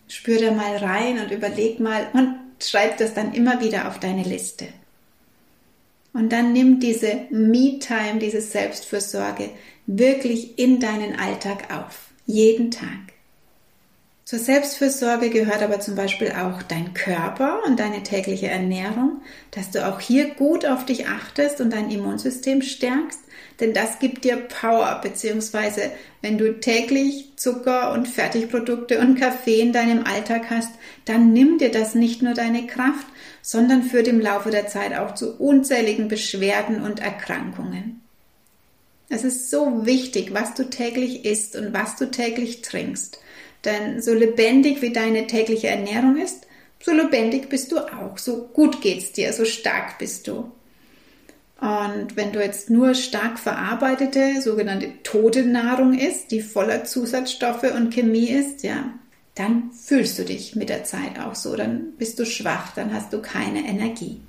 Spür 0.08 0.40
da 0.40 0.52
mal 0.52 0.76
rein 0.76 1.18
und 1.18 1.30
überleg 1.30 1.80
mal 1.80 2.08
und 2.12 2.36
schreib 2.60 2.96
das 2.98 3.12
dann 3.12 3.34
immer 3.34 3.60
wieder 3.60 3.88
auf 3.88 3.98
deine 3.98 4.22
Liste. 4.22 4.68
Und 6.12 6.32
dann 6.32 6.52
nimm 6.52 6.80
diese 6.80 7.26
Me-Time, 7.30 8.18
diese 8.20 8.40
Selbstfürsorge 8.40 9.50
wirklich 9.86 10.58
in 10.58 10.80
deinen 10.80 11.18
Alltag 11.18 11.72
auf. 11.72 12.10
Jeden 12.26 12.70
Tag. 12.70 13.09
Zur 14.30 14.38
Selbstfürsorge 14.38 15.28
gehört 15.28 15.60
aber 15.60 15.80
zum 15.80 15.96
Beispiel 15.96 16.30
auch 16.30 16.62
dein 16.62 16.94
Körper 16.94 17.64
und 17.66 17.80
deine 17.80 18.04
tägliche 18.04 18.46
Ernährung, 18.46 19.22
dass 19.50 19.72
du 19.72 19.84
auch 19.84 19.98
hier 19.98 20.34
gut 20.34 20.64
auf 20.64 20.86
dich 20.86 21.08
achtest 21.08 21.60
und 21.60 21.72
dein 21.72 21.90
Immunsystem 21.90 22.62
stärkst, 22.62 23.18
denn 23.58 23.74
das 23.74 23.98
gibt 23.98 24.22
dir 24.22 24.36
Power, 24.36 25.00
beziehungsweise 25.02 25.90
wenn 26.22 26.38
du 26.38 26.60
täglich 26.60 27.32
Zucker 27.34 27.90
und 27.90 28.06
Fertigprodukte 28.06 29.00
und 29.00 29.18
Kaffee 29.18 29.58
in 29.58 29.72
deinem 29.72 30.04
Alltag 30.04 30.42
hast, 30.48 30.70
dann 31.06 31.32
nimmt 31.32 31.60
dir 31.60 31.72
das 31.72 31.96
nicht 31.96 32.22
nur 32.22 32.34
deine 32.34 32.68
Kraft, 32.68 33.08
sondern 33.42 33.82
führt 33.82 34.06
im 34.06 34.20
Laufe 34.20 34.52
der 34.52 34.68
Zeit 34.68 34.96
auch 34.96 35.16
zu 35.16 35.40
unzähligen 35.40 36.06
Beschwerden 36.06 36.82
und 36.82 37.00
Erkrankungen. 37.00 38.00
Es 39.08 39.24
ist 39.24 39.50
so 39.50 39.86
wichtig, 39.86 40.32
was 40.34 40.54
du 40.54 40.70
täglich 40.70 41.24
isst 41.24 41.56
und 41.56 41.72
was 41.72 41.96
du 41.96 42.12
täglich 42.12 42.62
trinkst. 42.62 43.18
Denn 43.64 44.00
so 44.00 44.14
lebendig 44.14 44.80
wie 44.82 44.92
deine 44.92 45.26
tägliche 45.26 45.68
Ernährung 45.68 46.16
ist, 46.16 46.46
so 46.82 46.92
lebendig 46.92 47.48
bist 47.48 47.72
du 47.72 47.78
auch, 47.78 48.16
so 48.16 48.48
gut 48.48 48.80
geht's 48.80 49.12
dir, 49.12 49.32
so 49.32 49.44
stark 49.44 49.98
bist 49.98 50.26
du. 50.26 50.50
Und 51.60 52.16
wenn 52.16 52.32
du 52.32 52.42
jetzt 52.42 52.70
nur 52.70 52.94
stark 52.94 53.38
verarbeitete, 53.38 54.40
sogenannte 54.40 54.90
tote 55.02 55.44
Nahrung 55.44 55.92
isst, 55.92 56.30
die 56.30 56.40
voller 56.40 56.84
Zusatzstoffe 56.84 57.64
und 57.74 57.92
Chemie 57.92 58.30
ist, 58.30 58.62
ja, 58.62 58.94
dann 59.34 59.70
fühlst 59.72 60.18
du 60.18 60.24
dich 60.24 60.56
mit 60.56 60.70
der 60.70 60.84
Zeit 60.84 61.18
auch 61.18 61.34
so, 61.34 61.54
dann 61.56 61.92
bist 61.98 62.18
du 62.18 62.24
schwach, 62.24 62.74
dann 62.74 62.94
hast 62.94 63.12
du 63.12 63.20
keine 63.20 63.66
Energie. 63.68 64.22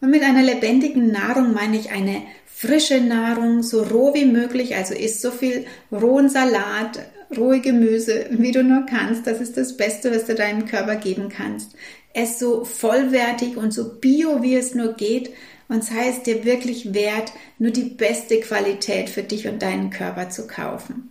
Und 0.00 0.10
mit 0.10 0.22
einer 0.22 0.42
lebendigen 0.42 1.10
Nahrung 1.10 1.52
meine 1.52 1.76
ich 1.76 1.90
eine 1.90 2.22
frische 2.46 3.00
Nahrung, 3.00 3.64
so 3.64 3.82
roh 3.82 4.14
wie 4.14 4.26
möglich, 4.26 4.76
also 4.76 4.94
isst 4.94 5.22
so 5.22 5.32
viel 5.32 5.66
rohen 5.90 6.28
Salat, 6.28 7.00
rohe 7.36 7.60
Gemüse, 7.60 8.26
wie 8.30 8.52
du 8.52 8.62
nur 8.62 8.86
kannst. 8.86 9.26
Das 9.26 9.40
ist 9.40 9.56
das 9.56 9.76
Beste, 9.76 10.14
was 10.14 10.26
du 10.26 10.34
deinem 10.34 10.66
Körper 10.66 10.96
geben 10.96 11.28
kannst. 11.28 11.72
Ess 12.12 12.38
so 12.38 12.64
vollwertig 12.64 13.56
und 13.56 13.72
so 13.72 13.94
bio, 13.94 14.42
wie 14.42 14.56
es 14.56 14.74
nur 14.74 14.94
geht. 14.94 15.30
Und 15.68 15.84
sei 15.84 16.08
es 16.08 16.22
dir 16.22 16.44
wirklich 16.44 16.94
wert, 16.94 17.32
nur 17.58 17.72
die 17.72 17.84
beste 17.84 18.40
Qualität 18.40 19.10
für 19.10 19.22
dich 19.22 19.48
und 19.48 19.62
deinen 19.62 19.90
Körper 19.90 20.30
zu 20.30 20.46
kaufen. 20.46 21.10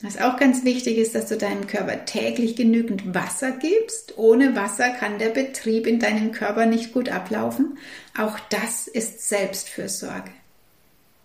Was 0.00 0.20
auch 0.20 0.38
ganz 0.38 0.64
wichtig 0.64 0.98
ist, 0.98 1.14
dass 1.14 1.28
du 1.28 1.36
deinem 1.36 1.66
Körper 1.66 2.04
täglich 2.04 2.56
genügend 2.56 3.14
Wasser 3.14 3.52
gibst. 3.52 4.18
Ohne 4.18 4.54
Wasser 4.54 4.90
kann 4.90 5.18
der 5.18 5.30
Betrieb 5.30 5.86
in 5.86 5.98
deinem 5.98 6.30
Körper 6.30 6.66
nicht 6.66 6.92
gut 6.92 7.08
ablaufen. 7.08 7.78
Auch 8.16 8.38
das 8.50 8.86
ist 8.86 9.26
Selbstfürsorge. 9.26 10.30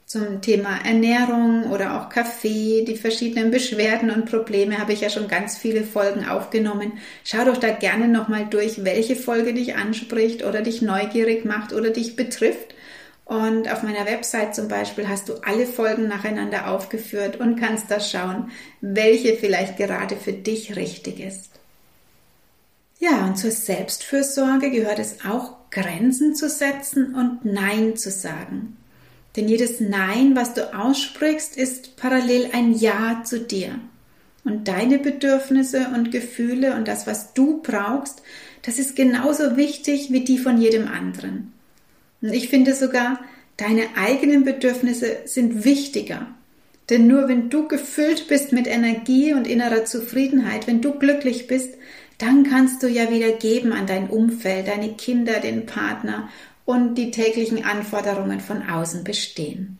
Zum 0.10 0.42
Thema 0.42 0.80
Ernährung 0.84 1.70
oder 1.70 2.02
auch 2.02 2.10
Kaffee, 2.10 2.84
die 2.84 2.96
verschiedenen 2.96 3.52
Beschwerden 3.52 4.10
und 4.10 4.26
Probleme 4.26 4.80
habe 4.80 4.92
ich 4.92 5.02
ja 5.02 5.12
schon 5.12 5.28
ganz 5.28 5.56
viele 5.56 5.84
Folgen 5.84 6.28
aufgenommen. 6.28 6.94
Schau 7.24 7.46
doch 7.46 7.58
da 7.58 7.70
gerne 7.70 8.08
nochmal 8.08 8.48
durch, 8.50 8.84
welche 8.84 9.16
Folge 9.16 9.54
dich 9.54 9.76
anspricht 9.76 10.44
oder 10.44 10.64
dich 10.64 10.82
neugierig 10.82 11.46
macht 11.46 11.74
oder 11.74 11.92
dich 11.92 12.16
betrifft. 12.16 12.74
Und 13.26 13.72
auf 13.72 13.84
meiner 13.84 14.08
Website 14.08 14.56
zum 14.56 14.68
Beispiel 14.68 15.08
hast 15.08 15.30
du 15.30 15.36
alle 15.44 15.68
Folgen 15.68 16.08
nacheinander 16.08 16.72
aufgeführt 16.72 17.40
und 17.40 17.60
kannst 17.60 17.92
da 17.92 18.00
schauen, 18.00 18.50
welche 18.82 19.36
vielleicht 19.36 19.78
gerade 19.78 20.16
für 20.16 20.34
dich 20.34 20.76
richtig 20.76 21.20
ist. 21.20 21.52
Ja, 22.98 23.28
und 23.28 23.36
zur 23.36 23.52
Selbstfürsorge 23.52 24.72
gehört 24.72 24.98
es 24.98 25.24
auch, 25.24 25.70
Grenzen 25.70 26.34
zu 26.34 26.50
setzen 26.50 27.14
und 27.14 27.46
Nein 27.46 27.96
zu 27.96 28.10
sagen. 28.10 28.79
Denn 29.36 29.48
jedes 29.48 29.80
Nein, 29.80 30.36
was 30.36 30.54
du 30.54 30.74
aussprichst, 30.74 31.56
ist 31.56 31.96
parallel 31.96 32.50
ein 32.54 32.74
Ja 32.74 33.24
zu 33.24 33.40
dir. 33.40 33.80
Und 34.44 34.68
deine 34.68 35.00
Bedürfnisse 35.00 35.88
und 35.94 36.12
Gefühle 36.12 36.76
und 36.76 36.88
das, 36.88 37.06
was 37.06 37.34
du 37.34 37.62
brauchst, 37.62 38.24
das 38.64 38.80
ist 38.80 38.96
genauso 38.96 39.58
wichtig 39.58 40.12
wie 40.12 40.24
die 40.24 40.38
von 40.38 40.60
jedem 40.60 40.88
anderen. 40.88 41.54
Und 42.22 42.34
ich 42.34 42.50
finde 42.50 42.74
sogar, 42.74 43.20
deine 43.58 43.84
eigenen 43.96 44.44
Bedürfnisse 44.44 45.18
sind 45.26 45.64
wichtiger. 45.64 46.28
Denn 46.90 47.06
nur 47.08 47.28
wenn 47.28 47.50
du 47.50 47.68
gefüllt 47.68 48.28
bist 48.28 48.52
mit 48.52 48.66
Energie 48.66 49.34
und 49.34 49.48
innerer 49.48 49.86
Zufriedenheit, 49.86 50.66
wenn 50.66 50.82
du 50.82 50.94
glücklich 50.94 51.48
bist, 51.48 51.76
dann 52.18 52.44
kannst 52.44 52.84
du 52.84 52.88
ja 52.88 53.12
wieder 53.12 53.32
geben 53.32 53.72
an 53.72 53.86
dein 53.86 54.10
Umfeld, 54.10 54.68
deine 54.68 54.94
Kinder, 54.94 55.40
den 55.40 55.66
Partner 55.66 56.30
und 56.70 57.00
die 57.00 57.10
täglichen 57.10 57.66
Anforderungen 57.66 58.42
von 58.42 58.70
außen 58.70 59.04
bestehen. 59.04 59.80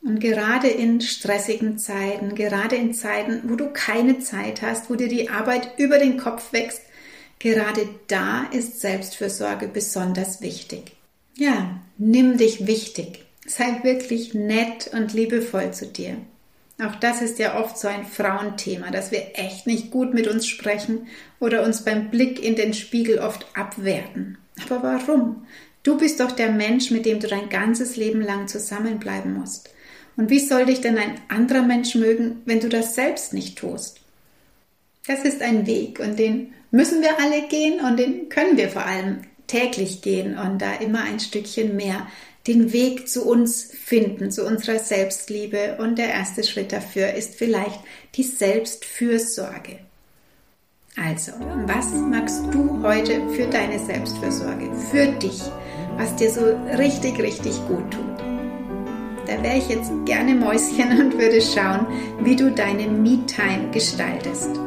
Und 0.00 0.20
gerade 0.20 0.68
in 0.68 1.02
stressigen 1.02 1.76
Zeiten, 1.76 2.34
gerade 2.34 2.76
in 2.76 2.94
Zeiten, 2.94 3.42
wo 3.44 3.56
du 3.56 3.66
keine 3.74 4.18
Zeit 4.20 4.62
hast, 4.62 4.88
wo 4.88 4.94
dir 4.94 5.08
die 5.08 5.28
Arbeit 5.28 5.72
über 5.76 5.98
den 5.98 6.16
Kopf 6.16 6.54
wächst, 6.54 6.80
gerade 7.38 7.86
da 8.06 8.44
ist 8.52 8.80
Selbstfürsorge 8.80 9.68
besonders 9.68 10.40
wichtig. 10.40 10.92
Ja, 11.36 11.78
nimm 11.98 12.38
dich 12.38 12.66
wichtig. 12.66 13.26
Sei 13.46 13.80
wirklich 13.82 14.32
nett 14.32 14.88
und 14.94 15.12
liebevoll 15.12 15.74
zu 15.74 15.88
dir. 15.88 16.16
Auch 16.82 16.94
das 16.94 17.20
ist 17.20 17.38
ja 17.38 17.60
oft 17.60 17.76
so 17.76 17.86
ein 17.86 18.06
Frauenthema, 18.06 18.90
dass 18.90 19.10
wir 19.10 19.32
echt 19.34 19.66
nicht 19.66 19.90
gut 19.90 20.14
mit 20.14 20.26
uns 20.26 20.46
sprechen 20.46 21.06
oder 21.38 21.64
uns 21.64 21.84
beim 21.84 22.10
Blick 22.10 22.42
in 22.42 22.56
den 22.56 22.72
Spiegel 22.72 23.18
oft 23.18 23.44
abwerten. 23.54 24.38
Aber 24.64 24.82
warum? 24.82 25.46
Du 25.82 25.96
bist 25.96 26.20
doch 26.20 26.32
der 26.32 26.50
Mensch, 26.50 26.90
mit 26.90 27.06
dem 27.06 27.20
du 27.20 27.28
dein 27.28 27.48
ganzes 27.48 27.96
Leben 27.96 28.20
lang 28.20 28.48
zusammenbleiben 28.48 29.34
musst. 29.34 29.70
Und 30.16 30.30
wie 30.30 30.40
soll 30.40 30.66
dich 30.66 30.80
denn 30.80 30.98
ein 30.98 31.20
anderer 31.28 31.62
Mensch 31.62 31.94
mögen, 31.94 32.42
wenn 32.44 32.60
du 32.60 32.68
das 32.68 32.94
selbst 32.94 33.34
nicht 33.34 33.58
tust? 33.58 34.00
Das 35.06 35.20
ist 35.24 35.42
ein 35.42 35.66
Weg 35.66 36.00
und 36.00 36.18
den 36.18 36.54
müssen 36.70 37.02
wir 37.02 37.20
alle 37.20 37.46
gehen 37.48 37.80
und 37.80 37.98
den 37.98 38.28
können 38.28 38.56
wir 38.56 38.68
vor 38.68 38.84
allem 38.84 39.20
täglich 39.46 40.02
gehen 40.02 40.36
und 40.36 40.60
da 40.60 40.74
immer 40.74 41.02
ein 41.02 41.20
Stückchen 41.20 41.76
mehr 41.76 42.06
den 42.46 42.72
Weg 42.72 43.08
zu 43.08 43.26
uns 43.26 43.70
finden, 43.72 44.30
zu 44.30 44.46
unserer 44.46 44.78
Selbstliebe. 44.78 45.76
Und 45.78 45.98
der 45.98 46.08
erste 46.08 46.44
Schritt 46.44 46.72
dafür 46.72 47.12
ist 47.14 47.34
vielleicht 47.34 47.80
die 48.14 48.22
Selbstfürsorge. 48.22 49.78
Also, 51.04 51.32
was 51.66 51.92
magst 51.92 52.42
du 52.52 52.82
heute 52.82 53.28
für 53.28 53.46
deine 53.46 53.78
Selbstfürsorge, 53.78 54.70
für 54.90 55.08
dich, 55.08 55.42
was 55.98 56.16
dir 56.16 56.30
so 56.30 56.40
richtig, 56.78 57.20
richtig 57.20 57.54
gut 57.68 57.90
tut? 57.90 58.18
Da 59.26 59.42
wäre 59.42 59.58
ich 59.58 59.68
jetzt 59.68 59.92
gerne 60.06 60.34
Mäuschen 60.34 60.98
und 60.98 61.18
würde 61.18 61.42
schauen, 61.42 61.86
wie 62.20 62.34
du 62.34 62.50
deine 62.50 62.86
Me-Time 62.88 63.70
gestaltest. 63.72 64.58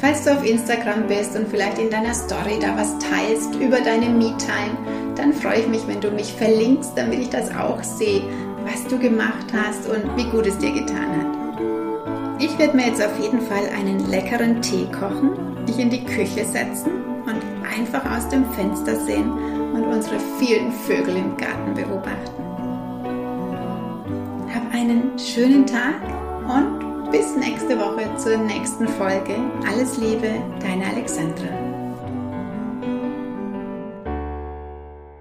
Falls 0.00 0.24
du 0.24 0.32
auf 0.32 0.44
Instagram 0.44 1.06
bist 1.06 1.36
und 1.36 1.46
vielleicht 1.46 1.78
in 1.78 1.90
deiner 1.90 2.14
Story 2.14 2.58
da 2.60 2.76
was 2.76 2.98
teilst 2.98 3.54
über 3.54 3.80
deine 3.80 4.08
Me-Time, 4.08 5.14
dann 5.14 5.32
freue 5.32 5.60
ich 5.60 5.68
mich, 5.68 5.86
wenn 5.86 6.00
du 6.00 6.10
mich 6.10 6.32
verlinkst, 6.32 6.90
damit 6.96 7.20
ich 7.20 7.30
das 7.30 7.54
auch 7.54 7.84
sehe, 7.84 8.22
was 8.64 8.84
du 8.88 8.98
gemacht 8.98 9.46
hast 9.52 9.88
und 9.88 10.16
wie 10.16 10.28
gut 10.28 10.48
es 10.48 10.58
dir 10.58 10.72
getan 10.72 11.20
hat. 11.20 11.41
Ich 12.44 12.58
werde 12.58 12.76
mir 12.76 12.86
jetzt 12.88 13.00
auf 13.00 13.16
jeden 13.20 13.40
Fall 13.40 13.68
einen 13.72 14.10
leckeren 14.10 14.60
Tee 14.60 14.86
kochen, 14.86 15.30
mich 15.64 15.78
in 15.78 15.90
die 15.90 16.04
Küche 16.04 16.44
setzen 16.44 16.90
und 17.24 17.40
einfach 17.64 18.04
aus 18.10 18.28
dem 18.30 18.44
Fenster 18.50 18.96
sehen 18.96 19.30
und 19.72 19.84
unsere 19.84 20.16
vielen 20.40 20.72
Vögel 20.72 21.18
im 21.18 21.36
Garten 21.36 21.72
beobachten. 21.72 22.42
Hab 24.52 24.74
einen 24.74 25.16
schönen 25.16 25.64
Tag 25.64 26.02
und 26.48 27.12
bis 27.12 27.36
nächste 27.36 27.78
Woche 27.78 28.10
zur 28.16 28.36
nächsten 28.38 28.88
Folge. 28.88 29.36
Alles 29.70 29.96
Liebe, 29.98 30.32
deine 30.60 30.86
Alexandra. 30.86 31.71